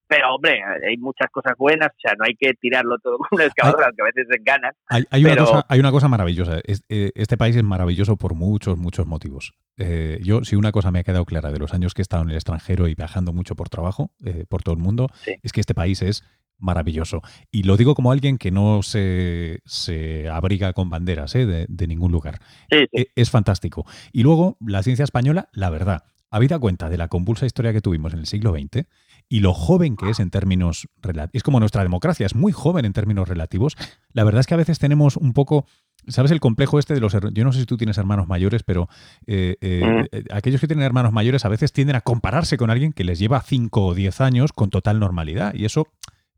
pero, 0.07 0.35
hombre, 0.35 0.61
hay 0.87 0.97
muchas 0.97 1.29
cosas 1.31 1.53
buenas, 1.57 1.89
o 1.89 1.99
sea, 1.99 2.13
no 2.17 2.25
hay 2.25 2.35
que 2.35 2.53
tirarlo 2.53 2.97
todo 2.99 3.17
con 3.17 3.27
un 3.31 3.41
excavador, 3.41 3.83
aunque 3.85 4.01
a 4.01 4.05
veces 4.05 4.27
se 4.29 4.41
ganan. 4.43 4.71
Hay, 4.87 5.25
una 5.25 5.35
cosa, 5.35 5.65
hay 5.67 5.79
una 5.79 5.91
cosa 5.91 6.07
maravillosa. 6.07 6.59
Eh, 6.65 7.11
este 7.15 7.37
país 7.37 7.55
es 7.55 7.63
maravilloso 7.63 8.17
por 8.17 8.33
muchos, 8.33 8.77
muchos 8.77 9.05
motivos. 9.05 9.53
Eh, 9.77 10.19
yo, 10.23 10.43
si 10.43 10.55
una 10.55 10.71
cosa 10.71 10.91
me 10.91 10.99
ha 10.99 11.03
quedado 11.03 11.25
clara 11.25 11.51
de 11.51 11.59
los 11.59 11.73
años 11.73 11.93
que 11.93 12.01
he 12.01 12.03
estado 12.03 12.23
en 12.23 12.29
el 12.29 12.35
extranjero 12.35 12.87
y 12.87 12.95
viajando 12.95 13.33
mucho 13.33 13.55
por 13.55 13.69
trabajo, 13.69 14.11
eh, 14.25 14.45
por 14.49 14.63
todo 14.63 14.75
el 14.75 14.81
mundo, 14.81 15.09
es 15.43 15.51
que 15.51 15.59
este 15.59 15.73
país 15.75 16.01
es 16.01 16.23
maravilloso. 16.57 17.21
Y 17.51 17.63
lo 17.63 17.77
digo 17.77 17.93
como 17.93 18.11
alguien 18.11 18.37
que 18.37 18.49
no 18.49 18.81
se, 18.81 19.59
se 19.65 20.27
abriga 20.29 20.73
con 20.73 20.89
banderas 20.89 21.33
de, 21.33 21.67
de, 21.67 21.87
ningún 21.87 22.11
lugar. 22.11 22.39
E, 22.71 22.87
es 23.15 23.29
fantástico. 23.29 23.85
Y 24.11 24.23
luego, 24.23 24.57
la 24.59 24.81
ciencia 24.81 25.03
española, 25.03 25.49
la 25.51 25.69
verdad, 25.69 26.05
habida 26.29 26.59
cuenta 26.59 26.89
de 26.89 26.97
la 26.97 27.07
convulsa 27.07 27.45
historia 27.45 27.73
que 27.73 27.81
tuvimos 27.81 28.13
en 28.13 28.19
el 28.19 28.25
siglo 28.25 28.53
XX, 28.53 28.85
y 29.29 29.41
lo 29.41 29.53
joven 29.53 29.95
que 29.97 30.09
es 30.09 30.19
en 30.19 30.29
términos 30.29 30.87
relativos. 31.01 31.31
Es 31.33 31.43
como 31.43 31.59
nuestra 31.59 31.83
democracia, 31.83 32.25
es 32.25 32.35
muy 32.35 32.51
joven 32.51 32.85
en 32.85 32.93
términos 32.93 33.27
relativos. 33.27 33.75
La 34.13 34.23
verdad 34.23 34.39
es 34.39 34.47
que 34.47 34.53
a 34.53 34.57
veces 34.57 34.79
tenemos 34.79 35.17
un 35.17 35.33
poco. 35.33 35.65
¿Sabes 36.07 36.31
el 36.31 36.39
complejo 36.39 36.79
este 36.79 36.93
de 36.93 37.01
los 37.01 37.13
Yo 37.33 37.43
no 37.43 37.51
sé 37.51 37.59
si 37.59 37.65
tú 37.65 37.75
tienes 37.75 37.97
hermanos 37.97 38.27
mayores, 38.27 38.63
pero 38.63 38.87
eh, 39.25 39.57
eh, 39.59 39.83
mm. 39.85 40.15
eh, 40.15 40.23
aquellos 40.31 40.61
que 40.61 40.67
tienen 40.67 40.85
hermanos 40.85 41.11
mayores 41.11 41.43
a 41.43 41.49
veces 41.49 41.73
tienden 41.73 41.97
a 41.97 42.01
compararse 42.01 42.57
con 42.57 42.69
alguien 42.69 42.93
que 42.93 43.03
les 43.03 43.19
lleva 43.19 43.41
5 43.41 43.85
o 43.85 43.93
10 43.93 44.21
años 44.21 44.53
con 44.53 44.69
total 44.69 44.99
normalidad. 44.99 45.53
Y 45.53 45.65
eso, 45.65 45.87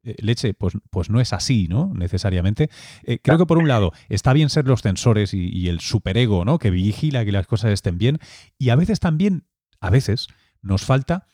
leche, 0.02 0.56
pues, 0.56 0.74
pues 0.90 1.12
no 1.12 1.22
es 1.22 1.34
así, 1.34 1.68
¿no? 1.68 1.92
Necesariamente. 1.94 2.72
creo 3.22 3.38
que 3.38 3.46
por 3.46 3.60
un 3.60 3.68
lado 3.68 3.92
está 4.08 4.34
bien 4.34 4.50
ser 4.50 4.66
los 4.66 4.82
censores 4.82 5.36
y, 5.36 5.50
y 5.50 5.70
el 5.70 5.82
superego, 5.82 6.46
¿no? 6.46 6.58
Que 6.58 6.72
vigila 6.72 7.24
que 7.24 7.32
las 7.32 7.46
cosas 7.46 7.72
estén 7.72 8.00
bien. 8.00 8.18
Y 8.58 8.70
a 8.70 8.76
veces 8.76 9.00
también, 9.00 9.46
a 9.80 9.92
veces, 9.92 10.28
nos 10.64 10.84
falta 10.84 11.28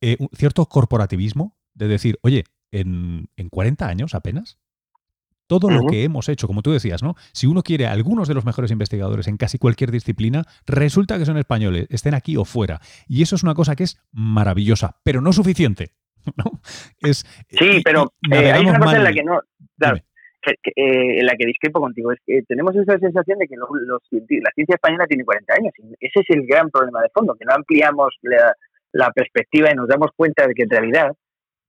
eh, 0.00 0.16
un 0.18 0.28
cierto 0.32 0.66
corporativismo 0.66 1.56
de 1.74 1.88
decir, 1.88 2.18
oye, 2.22 2.44
en, 2.70 3.28
en 3.36 3.48
40 3.48 3.86
años 3.86 4.14
apenas, 4.14 4.58
todo 5.46 5.70
lo 5.70 5.86
que 5.86 6.04
hemos 6.04 6.28
hecho, 6.28 6.46
como 6.46 6.62
tú 6.62 6.72
decías, 6.72 7.02
¿no? 7.02 7.14
Si 7.32 7.46
uno 7.46 7.62
quiere 7.62 7.86
a 7.86 7.92
algunos 7.92 8.28
de 8.28 8.34
los 8.34 8.44
mejores 8.44 8.70
investigadores 8.70 9.28
en 9.28 9.36
casi 9.36 9.58
cualquier 9.58 9.90
disciplina, 9.90 10.44
resulta 10.66 11.18
que 11.18 11.24
son 11.24 11.38
españoles, 11.38 11.86
estén 11.90 12.14
aquí 12.14 12.36
o 12.36 12.44
fuera. 12.44 12.80
Y 13.06 13.22
eso 13.22 13.36
es 13.36 13.42
una 13.42 13.54
cosa 13.54 13.76
que 13.76 13.84
es 13.84 14.00
maravillosa, 14.12 14.96
pero 15.04 15.20
no 15.20 15.32
suficiente. 15.32 15.92
¿no? 16.36 16.60
Es, 17.00 17.24
sí, 17.48 17.80
pero 17.84 18.12
eh, 18.32 18.52
hay 18.52 18.66
una 18.66 18.78
cosa 18.80 18.96
en 18.96 19.04
la 19.04 19.12
que 19.12 19.22
no. 19.22 19.40
Claro, 19.78 19.98
eh, 20.46 21.20
en 21.20 21.26
la 21.26 21.34
que 21.36 21.46
discrepo 21.46 21.80
contigo, 21.80 22.12
es 22.12 22.18
que 22.26 22.42
tenemos 22.42 22.74
esa 22.74 22.98
sensación 22.98 23.38
de 23.38 23.46
que 23.46 23.56
los, 23.56 23.68
la 24.10 24.50
ciencia 24.54 24.74
española 24.74 25.06
tiene 25.06 25.24
40 25.24 25.54
años. 25.54 25.72
Ese 26.00 26.20
es 26.20 26.26
el 26.30 26.46
gran 26.46 26.70
problema 26.70 27.02
de 27.02 27.08
fondo, 27.10 27.34
que 27.34 27.44
no 27.44 27.54
ampliamos 27.54 28.14
la, 28.22 28.54
la 28.96 29.10
perspectiva 29.12 29.70
y 29.70 29.74
nos 29.74 29.88
damos 29.88 30.10
cuenta 30.16 30.46
de 30.46 30.54
que 30.54 30.62
en 30.62 30.70
realidad 30.70 31.12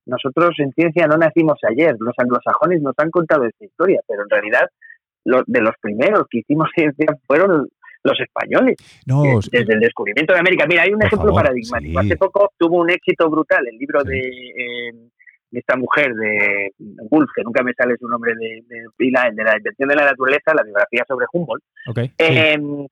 nosotros 0.06 0.54
en 0.58 0.72
ciencia 0.72 1.06
no 1.06 1.18
nacimos 1.18 1.58
ayer, 1.68 1.94
los 2.00 2.14
anglosajones 2.16 2.80
nos 2.80 2.94
han 2.96 3.10
contado 3.10 3.44
esta 3.44 3.64
historia, 3.64 4.00
pero 4.08 4.22
en 4.22 4.30
realidad 4.30 4.68
de 5.24 5.60
los 5.60 5.74
primeros 5.80 6.24
que 6.30 6.38
hicimos 6.38 6.70
ciencia 6.74 7.06
fueron 7.26 7.68
los 8.02 8.20
españoles, 8.20 8.76
desde 9.50 9.74
el 9.74 9.80
descubrimiento 9.80 10.32
de 10.32 10.40
América. 10.40 10.64
Mira, 10.66 10.82
hay 10.82 10.92
un 10.92 11.02
ejemplo 11.02 11.34
paradigmático. 11.34 11.98
Hace 11.98 12.16
poco 12.16 12.52
tuvo 12.56 12.80
un 12.80 12.90
éxito 12.90 13.28
brutal 13.28 13.66
el 13.70 13.76
libro 13.76 14.00
eh, 14.02 14.92
de, 15.50 15.58
esta 15.58 15.76
mujer, 15.76 16.14
de 16.14 16.70
Wolf, 17.10 17.28
que 17.34 17.42
nunca 17.42 17.62
me 17.62 17.74
sale 17.74 17.96
su 17.98 18.08
nombre, 18.08 18.32
de, 18.34 18.62
de, 18.66 18.84
de, 18.98 19.10
la, 19.10 19.30
de 19.30 19.44
la 19.44 19.56
invención 19.56 19.88
de 19.88 19.96
la 19.96 20.06
naturaleza, 20.06 20.54
la 20.54 20.62
biografía 20.62 21.04
sobre 21.06 21.26
Humboldt. 21.32 21.64
Em, 22.16 22.86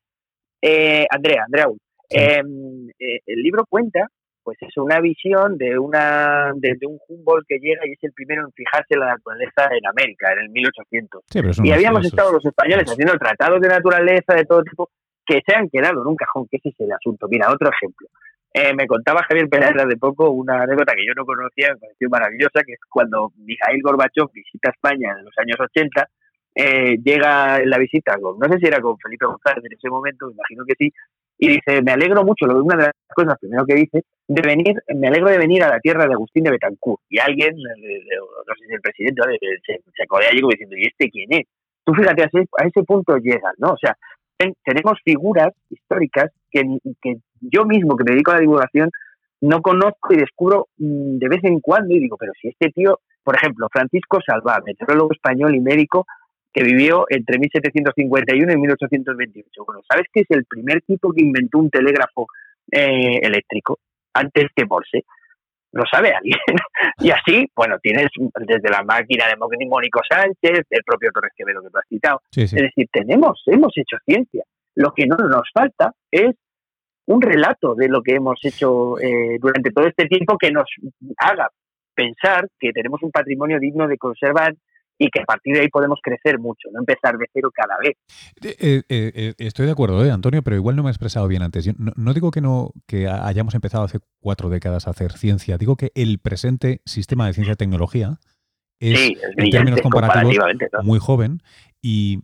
eh, 0.61 1.07
Andrea, 1.09 1.45
Andrea 1.47 1.67
Wolf. 1.69 1.81
Em, 2.11 2.89
eh, 2.99 3.21
el 3.27 3.43
libro 3.43 3.65
cuenta 3.69 4.07
pues 4.47 4.59
es 4.61 4.77
una 4.77 5.01
visión 5.01 5.59
de 5.59 5.77
una 5.77 6.53
de, 6.55 6.79
un 6.87 7.01
Humboldt 7.09 7.49
que 7.49 7.59
llega 7.59 7.85
y 7.85 7.95
es 7.95 7.99
el 8.03 8.13
primero 8.13 8.45
en 8.47 8.53
fijarse 8.53 8.95
en 8.95 9.01
la 9.01 9.09
naturaleza 9.09 9.67
en 9.77 9.85
América, 9.89 10.33
en 10.33 10.39
el 10.39 10.51
1800. 10.51 11.25
y 11.65 11.73
habíamos 11.73 12.07
estado 12.07 12.31
los 12.31 12.47
españoles 12.47 12.89
haciendo 12.89 13.19
tratados 13.19 13.61
de 13.61 13.67
naturaleza 13.67 14.35
de 14.35 14.45
todo 14.45 14.63
tipo 14.63 14.89
que 15.27 15.41
se 15.45 15.53
han 15.53 15.69
quedado 15.69 16.01
en 16.01 16.07
un 16.07 16.15
cajón, 16.15 16.47
que 16.49 16.59
ese 16.59 16.69
es 16.69 16.79
el 16.79 16.93
asunto. 16.93 17.27
Mira, 17.29 17.51
otro 17.51 17.69
ejemplo. 17.69 18.07
Eh, 18.55 18.73
me 18.73 18.87
contaba 18.87 19.25
Javier 19.29 19.49
Pérez 19.49 19.75
de 19.75 19.97
poco 19.97 20.31
una 20.31 20.63
anécdota 20.63 20.95
que 20.95 21.05
yo 21.05 21.13
no 21.17 21.27
conocía, 21.27 21.75
me 21.75 21.81
pareció 21.81 22.09
maravillosa, 22.09 22.63
que 22.65 22.75
es 22.75 22.81
cuando 22.89 23.33
Mikhail 23.39 23.83
Gorbachev 23.83 24.31
visita 24.33 24.71
España 24.71 25.11
en 25.19 25.25
los 25.25 25.35
años 25.39 25.57
80, 25.59 26.09
eh, 26.55 26.97
llega 27.03 27.59
en 27.59 27.69
la 27.69 27.79
visita, 27.79 28.17
con, 28.17 28.39
no 28.39 28.47
sé 28.49 28.61
si 28.61 28.67
era 28.67 28.81
con 28.81 28.97
Felipe 28.97 29.27
González 29.27 29.65
en 29.65 29.73
ese 29.73 29.91
momento, 29.91 30.29
me 30.29 30.35
imagino 30.35 30.65
que 30.65 30.75
sí, 30.79 30.93
y 31.39 31.49
dice, 31.49 31.83
me 31.83 31.93
alegro 31.93 32.25
mucho, 32.25 32.47
una 32.47 32.77
de 32.77 32.83
las 32.85 32.93
cosas 33.15 33.39
primero 33.39 33.65
que 33.67 33.75
dice, 33.75 34.03
de 34.29 34.43
venir, 34.43 34.75
me 34.95 35.09
alegro 35.09 35.31
de 35.31 35.39
venir 35.39 35.63
a 35.63 35.69
la 35.69 35.81
tierra 35.81 36.07
de 36.07 36.15
Agustín 36.15 36.45
de 36.45 36.51
Betancourt. 36.51 37.03
Y 37.09 37.19
alguien, 37.19 37.55
no 37.57 38.55
sé 38.55 38.67
si 38.67 38.75
el 38.75 38.81
presidente, 38.81 39.23
se, 39.67 39.81
se 39.95 40.07
codea 40.07 40.31
allí 40.31 40.41
diciendo, 40.51 40.77
¿y 40.77 40.87
este 40.87 41.11
quién 41.11 41.33
es? 41.33 41.47
Tú 41.85 41.95
fíjate, 41.95 42.23
a 42.23 42.27
ese, 42.27 42.49
a 42.59 42.67
ese 42.67 42.83
punto 42.83 43.17
llegas, 43.19 43.55
¿no? 43.59 43.73
O 43.73 43.77
sea, 43.77 43.97
tenemos 44.65 44.99
figuras 45.05 45.53
históricas 45.71 46.31
que, 46.51 46.63
que 47.01 47.17
yo 47.41 47.65
mismo, 47.65 47.97
que 47.97 48.05
me 48.05 48.13
dedico 48.13 48.33
a 48.33 48.35
la 48.35 48.41
divulgación, 48.41 48.91
no 49.41 49.61
conozco 49.63 50.13
y 50.13 50.17
descubro 50.17 50.69
mm, 50.79 51.19
de 51.19 51.29
vez 51.29 51.45
en 51.45 51.61
cuando 51.61 51.95
y 51.95 52.01
digo, 52.01 52.17
pero 52.19 52.33
si 52.41 52.49
este 52.49 52.71
tío, 52.71 53.01
por 53.23 53.37
ejemplo, 53.37 53.69
Francisco 53.71 54.19
Salvá, 54.27 54.61
meteorólogo 54.65 55.13
español 55.13 55.55
y 55.55 55.61
médico, 55.61 56.07
que 56.57 56.65
vivió 56.65 57.05
entre 57.11 57.39
1751 57.39 58.51
y 58.51 58.57
1828. 58.57 59.65
Bueno, 59.67 59.83
¿sabes 59.87 60.07
que 60.11 60.21
es 60.21 60.31
el 60.31 60.47
primer 60.47 60.81
tipo 60.81 61.13
que 61.13 61.23
inventó 61.23 61.59
un 61.59 61.69
telégrafo 61.69 62.29
eh, 62.73 63.19
eléctrico 63.21 63.79
antes 64.15 64.47
que 64.57 64.65
Morse? 64.65 65.05
Lo 65.73 65.85
sabe 65.85 66.15
alguien. 66.15 66.39
y 67.01 67.11
así, 67.11 67.47
bueno, 67.55 67.79
tienes 67.79 68.07
desde 68.47 68.71
la 68.71 68.83
máquina 68.83 69.27
de 69.27 69.37
Mónico 69.67 70.01
Sánchez, 70.09 70.65
el 70.71 70.83
propio 70.83 71.11
Torres 71.13 71.33
Quevedo 71.37 71.63
que 71.63 71.69
tú 71.69 71.77
has 71.77 71.89
citado. 71.91 72.23
Es 72.35 72.53
decir, 72.53 72.89
tenemos, 72.91 73.43
hemos 73.45 73.77
hecho 73.77 73.99
ciencia. 74.07 74.43
Lo 74.77 74.93
que 74.93 75.07
no 75.07 75.17
nos 75.17 75.51
falta 75.53 75.93
es 76.11 76.37
un 77.05 77.21
relato 77.21 77.75
de 77.75 77.89
lo 77.89 78.01
que 78.01 78.15
hemos 78.15 78.43
hecho 78.43 78.99
eh, 78.99 79.37
durante 79.39 79.73
todo 79.73 79.87
este 79.87 80.07
tiempo 80.07 80.39
que 80.39 80.51
nos 80.51 80.65
haga 81.19 81.51
pensar 81.95 82.49
que 82.59 82.73
tenemos 82.73 83.03
un 83.03 83.11
patrimonio 83.11 83.59
digno 83.59 83.87
de 83.87 83.99
conservar 83.99 84.55
y 84.99 85.11
que 85.11 85.21
a 85.21 85.25
partir 85.25 85.55
de 85.55 85.61
ahí 85.61 85.69
podemos 85.69 85.99
crecer 86.03 86.39
mucho, 86.39 86.69
no 86.73 86.81
empezar 86.81 87.19
de 87.19 87.27
cero 87.33 87.51
cada 87.55 87.77
vez. 87.79 87.97
Eh, 88.43 88.83
eh, 88.89 89.13
eh, 89.15 89.35
estoy 89.39 89.67
de 89.67 89.73
acuerdo, 89.73 90.01
Antonio, 90.13 90.43
pero 90.43 90.57
igual 90.57 90.77
no 90.77 90.83
me 90.83 90.91
he 90.91 90.93
expresado 90.93 91.29
bien 91.29 91.43
antes. 91.43 91.69
no, 91.77 92.15
digo 92.15 92.31
que 92.31 92.41
no 92.41 92.73
que 92.87 93.09
hayamos 93.09 93.55
empezado 93.55 93.85
hace 93.85 93.99
cuatro 94.21 94.49
décadas 94.49 94.87
a 94.87 94.91
hacer 94.91 95.13
ciencia, 95.13 95.59
digo 95.59 95.77
que 95.77 95.93
el 95.95 96.19
presente 96.19 96.81
sistema 96.85 97.27
de 97.27 97.35
ciencia 97.35 97.53
y 97.53 97.57
tecnología 97.57 98.19
es, 98.81 99.13
en 99.37 99.51
términos 99.51 99.81
comparativos 99.81 100.39
muy 100.83 100.99
joven 100.99 101.43
y 101.81 102.23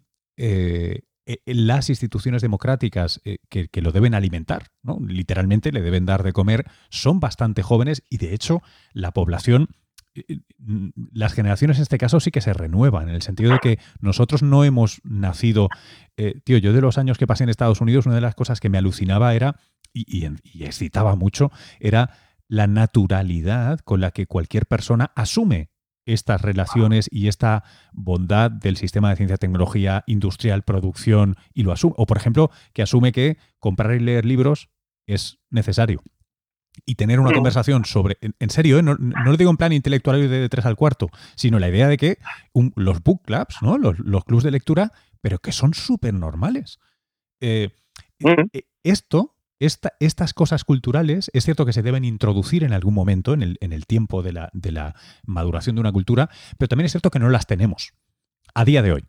las 1.47 1.89
instituciones 1.89 2.43
democráticas 2.43 3.21
que, 3.49 3.69
que, 3.69 3.81
lo 3.81 3.93
deben 3.93 4.15
alimentar, 4.15 4.65
¿no? 4.83 4.99
literalmente 5.07 5.73
le 5.73 5.81
deben 5.81 6.05
dar 6.05 6.23
de 6.23 6.33
comer, 6.33 6.65
son 6.91 7.21
bastante 7.21 7.63
jóvenes 7.63 8.03
y 8.11 8.19
de 8.19 8.35
hecho 8.35 8.61
la 8.93 9.13
población 9.13 9.69
las 11.13 11.33
generaciones 11.33 11.79
en 11.79 11.83
este 11.83 11.99
caso 11.99 12.21
sí 12.21 12.31
que 12.31 12.41
se 12.41 12.53
renuevan, 12.53 13.09
en 13.09 13.15
el 13.15 13.23
sentido 13.23 13.53
de 13.53 13.59
que 13.59 13.79
nosotros 14.01 14.43
no 14.43 14.65
hemos 14.65 15.01
nacido, 15.05 15.69
eh, 16.17 16.41
tío, 16.45 16.59
yo 16.59 16.73
de 16.73 16.81
los 16.81 16.99
años 16.99 17.19
que 17.19 17.27
pasé 17.27 17.45
en 17.45 17.51
Estados 17.51 17.81
Unidos, 17.81 18.07
una 18.07 18.17
de 18.17 18.21
las 18.21 18.35
cosas 18.35 18.61
que 18.61 18.69
me 18.69 18.79
alucinaba 18.79 19.35
era, 19.35 19.57
y, 19.95 20.25
excitaba 20.65 21.17
mucho, 21.17 21.51
era 21.81 22.11
la 22.49 22.67
naturalidad 22.67 23.81
con 23.81 24.01
la 24.01 24.11
que 24.11 24.27
cualquier 24.27 24.67
persona 24.67 25.13
asume 25.17 25.71
estas 26.05 26.41
relaciones 26.41 27.09
y 27.11 27.29
esta 27.29 27.63
bondad 27.93 28.51
del 28.51 28.77
sistema 28.77 29.11
de 29.11 29.17
ciencia, 29.17 29.37
tecnología, 29.37 30.03
industrial, 30.07 30.63
producción, 30.63 31.37
y 31.55 31.63
lo 31.63 31.73
asume. 31.73 31.95
O, 31.97 32.07
por 32.07 32.17
ejemplo, 32.17 32.51
que 32.73 32.83
asume 32.83 33.13
que 33.13 33.39
comprar 33.59 33.95
y 33.95 34.01
leer 34.01 34.25
libros 34.25 34.69
es 35.07 35.39
necesario 35.51 36.03
y 36.85 36.95
tener 36.95 37.21
una 37.21 37.33
conversación 37.33 37.85
sobre, 37.85 38.19
en, 38.21 38.51
serio, 38.51 38.79
¿eh? 38.79 38.83
no, 38.83 38.95
lo 38.95 39.37
digo 39.37 39.51
en 39.51 39.57
plan 39.57 39.73
intelectual 39.73 40.29
de, 40.29 40.49
3 40.49 40.67
al 40.67 40.77
cuarto, 40.77 41.11
sino 41.37 41.59
la 41.59 41.69
idea 41.69 41.89
de 41.89 41.97
que 41.97 42.19
los 42.77 43.03
book 43.03 43.23
clubs, 43.25 43.57
¿no? 43.61 43.79
los, 43.79 43.99
los 43.99 44.25
clubs 44.25 44.43
de 44.43 44.51
lectura, 44.51 44.93
pero 45.21 45.39
que 45.39 45.53
son 45.53 45.75
súper 45.75 46.15
normales. 46.15 46.81
Eh, 47.41 47.71
eh, 48.21 48.67
esto, 48.83 49.37
esta, 49.59 49.93
estas 50.01 50.35
cosas 50.35 50.65
culturales, 50.65 51.31
es 51.35 51.45
cierto 51.45 51.67
que 51.67 51.73
se 51.73 51.83
deben 51.83 52.05
introducir 52.05 52.65
en 52.65 52.73
algún 52.73 52.95
momento, 52.95 53.35
en 53.35 53.43
el, 53.43 53.59
en 53.61 53.73
el 53.73 53.87
tiempo 53.87 54.23
de 54.23 54.33
la, 54.33 54.51
de 54.53 54.73
la 54.73 54.95
maduración 55.25 55.77
de 55.77 55.81
una 55.81 55.93
cultura, 55.93 56.31
pero 56.59 56.69
también 56.69 56.87
es 56.87 56.93
cierto 56.93 57.11
que 57.11 57.19
no 57.19 57.29
las 57.31 57.47
tenemos 57.47 57.93
a 58.55 58.65
día 58.65 58.83
de 58.83 58.93
hoy. 58.93 59.05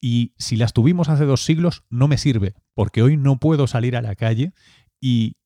Y 0.00 0.34
si 0.38 0.56
las 0.56 0.72
tuvimos 0.72 1.08
hace 1.08 1.24
dos 1.24 1.44
siglos, 1.44 1.84
no 1.90 2.06
me 2.08 2.18
sirve, 2.18 2.54
porque 2.74 3.02
hoy 3.02 3.16
no 3.16 3.38
puedo 3.38 3.66
salir 3.66 3.96
a 3.96 4.02
la 4.02 4.14
calle 4.14 4.52
y 5.00 5.36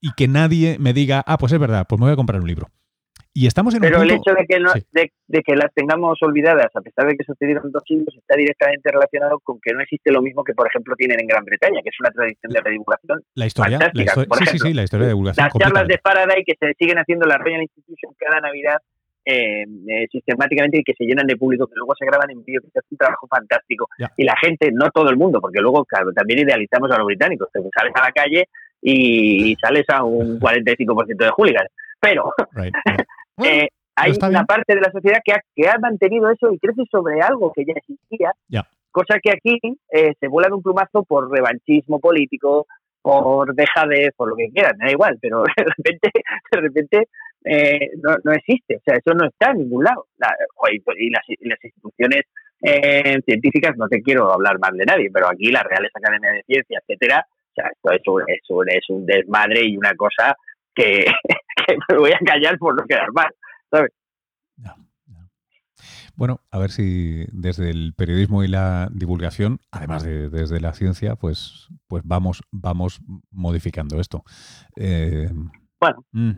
y 0.00 0.12
que 0.16 0.28
nadie 0.28 0.76
me 0.78 0.92
diga, 0.92 1.22
ah, 1.26 1.38
pues 1.38 1.52
es 1.52 1.58
verdad, 1.58 1.86
pues 1.88 1.98
me 1.98 2.06
voy 2.06 2.12
a 2.12 2.16
comprar 2.16 2.40
un 2.40 2.46
libro. 2.46 2.68
Y 3.34 3.46
estamos 3.46 3.72
en 3.74 3.80
Pero 3.80 3.98
un 3.98 4.02
el 4.02 4.16
punto... 4.16 4.32
hecho 4.32 4.40
de 4.40 4.46
que, 4.46 4.58
no, 4.58 4.72
de, 4.72 5.12
de, 5.28 5.42
que 5.42 5.54
las 5.54 5.72
tengamos 5.72 6.18
olvidadas, 6.22 6.74
a 6.74 6.80
pesar 6.80 7.06
de 7.06 7.16
que 7.16 7.22
sucedieron 7.24 7.70
dos 7.70 7.84
siglos, 7.86 8.12
está 8.16 8.34
directamente 8.36 8.90
relacionado 8.90 9.38
con 9.38 9.60
que 9.60 9.72
no 9.72 9.80
existe 9.80 10.10
lo 10.10 10.20
mismo 10.22 10.42
que, 10.42 10.54
por 10.54 10.66
ejemplo, 10.66 10.96
tienen 10.96 11.20
en 11.20 11.26
Gran 11.28 11.44
Bretaña, 11.44 11.80
que 11.82 11.90
es 11.90 12.00
una 12.00 12.10
tradición 12.10 12.50
de 12.52 12.60
la 12.60 12.70
divulgación. 12.70 13.22
La 13.34 13.46
historia, 13.46 13.78
la 13.92 14.02
histo 14.02 14.24
por 14.24 14.38
sí, 14.38 14.44
ejemplo, 14.44 14.66
sí, 14.66 14.70
sí, 14.70 14.74
la 14.74 14.82
historia 14.82 15.06
de 15.06 15.12
divulgación. 15.12 15.44
Las 15.44 15.54
charlas 15.54 15.86
de 15.86 15.98
Faraday 15.98 16.42
que 16.44 16.54
se 16.58 16.74
siguen 16.74 16.98
haciendo 16.98 17.26
en 17.26 17.28
la 17.28 17.38
Royal 17.38 17.62
Institution 17.62 18.12
cada 18.18 18.40
Navidad 18.40 18.78
eh, 19.24 19.62
eh, 19.86 20.06
sistemáticamente 20.10 20.78
y 20.78 20.82
que 20.82 20.94
se 20.94 21.04
llenan 21.04 21.26
de 21.26 21.36
público, 21.36 21.68
que 21.68 21.76
luego 21.76 21.94
se 21.96 22.06
graban 22.06 22.30
en 22.30 22.42
vídeo, 22.42 22.60
que 22.62 22.78
hace 22.78 22.88
un 22.90 22.98
trabajo 22.98 23.28
fantástico. 23.28 23.86
Ya. 24.00 24.10
Y 24.16 24.24
la 24.24 24.34
gente, 24.40 24.70
no 24.72 24.90
todo 24.90 25.10
el 25.10 25.16
mundo, 25.16 25.40
porque 25.40 25.60
luego, 25.60 25.84
claro, 25.84 26.12
también 26.12 26.40
idealizamos 26.40 26.90
a 26.90 26.98
los 26.98 27.06
británicos, 27.06 27.48
que 27.52 27.60
sales 27.72 27.92
a 27.94 28.06
la 28.06 28.12
calle 28.12 28.48
y, 28.82 29.52
y 29.52 29.56
sales 29.56 29.84
a 29.88 30.04
un 30.04 30.38
45% 30.40 31.16
de 31.16 31.30
hooligans. 31.30 31.70
Pero 32.00 32.32
Right, 32.52 32.74
right. 32.86 33.06
Bueno, 33.36 33.52
eh, 33.54 33.68
hay 33.94 34.12
una 34.18 34.28
bien. 34.28 34.46
parte 34.46 34.74
de 34.74 34.80
la 34.80 34.90
sociedad 34.92 35.18
que 35.24 35.32
ha, 35.32 35.40
que 35.54 35.68
ha 35.68 35.78
mantenido 35.78 36.30
eso 36.30 36.52
y 36.52 36.58
crece 36.58 36.82
sobre 36.90 37.20
algo 37.20 37.52
que 37.52 37.64
ya 37.64 37.72
existía, 37.76 38.32
Ya. 38.48 38.66
cosa 38.90 39.18
que 39.22 39.30
aquí 39.30 39.58
eh, 39.92 40.12
se 40.20 40.28
vuela 40.28 40.48
de 40.48 40.54
un 40.54 40.62
plumazo 40.62 41.02
por 41.04 41.30
revanchismo 41.30 41.98
político, 42.00 42.66
por 43.02 43.54
dejadez, 43.54 44.10
por 44.16 44.28
lo 44.30 44.36
que 44.36 44.50
quieran, 44.50 44.76
me 44.78 44.86
da 44.86 44.90
igual, 44.92 45.18
pero 45.20 45.42
de 45.56 45.64
repente, 45.64 46.10
de 46.52 46.60
repente 46.60 47.08
eh, 47.44 47.90
no, 48.02 48.16
no 48.24 48.32
existe, 48.32 48.76
o 48.76 48.80
sea, 48.84 48.96
eso 48.96 49.14
no 49.14 49.26
está 49.28 49.52
en 49.52 49.58
ningún 49.58 49.84
lado. 49.84 50.06
La- 50.18 50.34
joder, 50.54 50.74
y, 50.98 51.10
las, 51.10 51.22
y 51.28 51.48
las 51.48 51.64
instituciones 51.64 52.22
eh, 52.62 53.20
científicas, 53.24 53.76
no 53.76 53.88
te 53.88 54.02
quiero 54.02 54.32
hablar 54.32 54.58
mal 54.58 54.76
de 54.76 54.84
nadie, 54.84 55.10
pero 55.12 55.28
aquí 55.28 55.50
las 55.52 55.62
Reales 55.64 55.92
Academias 55.94 56.34
de 56.34 56.42
Ciencias, 56.42 56.82
etcétera, 56.86 57.24
sea, 57.60 57.70
esto 57.72 57.92
es 57.92 58.02
un, 58.06 58.22
es 58.28 58.42
un, 58.48 58.68
es 58.70 58.84
un 58.88 59.06
desmadre 59.06 59.64
y 59.64 59.76
una 59.76 59.94
cosa 59.94 60.34
que, 60.74 61.04
que 61.66 61.76
me 61.88 61.98
voy 61.98 62.12
a 62.12 62.18
callar 62.24 62.58
por 62.58 62.76
no 62.76 62.86
quedar 62.86 63.12
mal. 63.12 63.30
Ya. 64.56 64.74
Bueno, 66.18 66.40
a 66.50 66.58
ver 66.58 66.70
si 66.70 67.26
desde 67.30 67.70
el 67.70 67.94
periodismo 67.96 68.42
y 68.42 68.48
la 68.48 68.88
divulgación, 68.90 69.60
además 69.70 70.02
de 70.02 70.28
desde 70.28 70.60
la 70.60 70.72
ciencia, 70.72 71.14
pues, 71.14 71.68
pues 71.86 72.02
vamos, 72.04 72.42
vamos 72.50 73.00
modificando 73.30 74.00
esto. 74.00 74.24
Eh, 74.74 75.28
Bueno. 75.80 76.04
mm. 76.10 76.32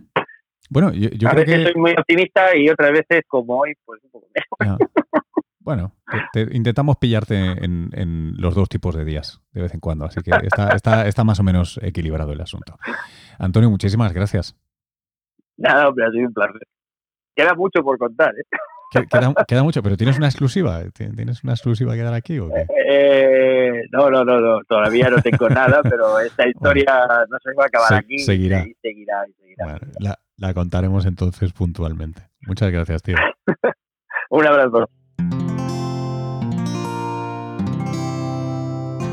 Bueno, 0.69 0.93
yo, 0.93 1.09
yo 1.09 1.29
a 1.29 1.33
creo 1.33 1.47
veces 1.47 1.59
que... 1.59 1.73
soy 1.73 1.81
muy 1.81 1.93
optimista 1.93 2.55
y 2.55 2.69
otras 2.69 2.93
veces, 2.93 3.23
como 3.27 3.59
hoy, 3.59 3.73
pues 3.85 4.01
un 4.05 4.11
poco 4.11 4.29
menos. 4.61 4.79
Bueno, 5.63 5.95
te- 6.33 6.47
te- 6.47 6.57
intentamos 6.57 6.97
pillarte 6.97 7.37
en, 7.37 7.91
en 7.93 8.33
los 8.39 8.55
dos 8.55 8.69
tipos 8.69 8.95
de 8.95 9.05
días 9.05 9.41
de 9.53 9.63
vez 9.63 9.75
en 9.75 9.81
cuando, 9.81 10.07
así 10.07 10.21
que 10.23 10.31
está, 10.43 10.71
está, 10.71 11.07
está 11.07 11.23
más 11.23 11.39
o 11.39 11.43
menos 11.43 11.79
equilibrado 11.83 12.33
el 12.33 12.41
asunto. 12.41 12.79
Antonio, 13.39 13.69
muchísimas 13.71 14.13
gracias. 14.15 14.57
Nada, 15.59 15.89
hombre, 15.89 16.07
ha 16.07 16.11
sido 16.11 16.27
un 16.29 16.33
placer. 16.35 16.63
Queda 17.37 17.55
mucho 17.55 17.83
por 17.83 17.99
contar, 17.99 18.31
¿eh? 18.39 18.45
Que- 18.93 19.07
Queda, 19.07 19.33
queda 19.47 19.63
mucho, 19.63 19.83
pero 19.85 19.97
¿tienes 19.97 20.17
una 20.19 20.27
exclusiva? 20.27 20.83
¿Tienes 20.93 21.45
una 21.45 21.53
exclusiva 21.53 21.95
que 21.95 22.03
dar 22.03 22.15
aquí 22.15 22.39
o 22.41 22.49
qué? 22.49 22.67
Eh, 22.89 23.83
no, 23.93 24.11
no, 24.11 24.25
no, 24.25 24.41
no, 24.41 24.61
todavía 24.67 25.09
no 25.11 25.23
tengo 25.23 25.49
nada, 25.49 25.81
pero 25.83 26.19
esta 26.19 26.49
historia 26.49 27.07
no 27.29 27.39
se 27.41 27.53
va 27.55 27.65
a 27.65 27.67
acabar 27.67 27.89
Se- 27.89 27.95
aquí. 27.97 28.19
seguirá. 28.19 28.67
Y 28.67 28.75
seguirá, 28.83 29.23
y 29.29 29.33
seguirá. 29.35 29.65
Bueno, 29.65 29.79
la, 30.01 30.19
la 30.39 30.55
contaremos 30.55 31.07
entonces 31.07 31.53
puntualmente. 31.53 32.23
Muchas 32.49 32.73
gracias, 32.73 33.03
tío. 33.03 33.15
Un 34.31 34.47
abrazo. 34.47 34.89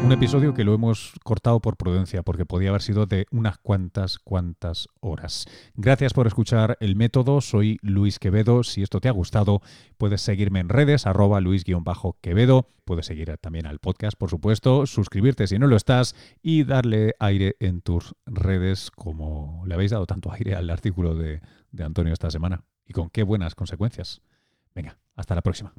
Un 0.07 0.13
episodio 0.13 0.53
que 0.53 0.63
lo 0.63 0.73
hemos 0.73 1.11
cortado 1.25 1.59
por 1.59 1.75
prudencia, 1.75 2.23
porque 2.23 2.45
podía 2.45 2.69
haber 2.69 2.81
sido 2.81 3.07
de 3.07 3.25
unas 3.29 3.57
cuantas, 3.57 4.19
cuantas 4.19 4.87
horas. 5.01 5.47
Gracias 5.75 6.13
por 6.13 6.27
escuchar 6.27 6.77
el 6.79 6.95
método. 6.95 7.41
Soy 7.41 7.77
Luis 7.81 8.17
Quevedo. 8.17 8.63
Si 8.63 8.81
esto 8.81 9.01
te 9.01 9.09
ha 9.09 9.11
gustado, 9.11 9.61
puedes 9.97 10.21
seguirme 10.21 10.61
en 10.61 10.69
redes, 10.69 11.07
arroba 11.07 11.41
Luis-Quevedo. 11.41 12.69
Puedes 12.85 13.05
seguir 13.05 13.35
también 13.41 13.65
al 13.65 13.79
podcast, 13.79 14.17
por 14.17 14.29
supuesto, 14.29 14.85
suscribirte 14.85 15.45
si 15.45 15.59
no 15.59 15.67
lo 15.67 15.75
estás 15.75 16.15
y 16.41 16.63
darle 16.63 17.15
aire 17.19 17.57
en 17.59 17.81
tus 17.81 18.15
redes, 18.25 18.91
como 18.91 19.63
le 19.65 19.73
habéis 19.73 19.91
dado 19.91 20.05
tanto 20.05 20.31
aire 20.31 20.55
al 20.55 20.69
artículo 20.69 21.15
de, 21.15 21.41
de 21.71 21.83
Antonio 21.83 22.13
esta 22.13 22.31
semana. 22.31 22.63
Y 22.85 22.93
con 22.93 23.09
qué 23.09 23.23
buenas 23.23 23.55
consecuencias. 23.55 24.21
Venga, 24.73 24.97
hasta 25.17 25.35
la 25.35 25.41
próxima. 25.41 25.73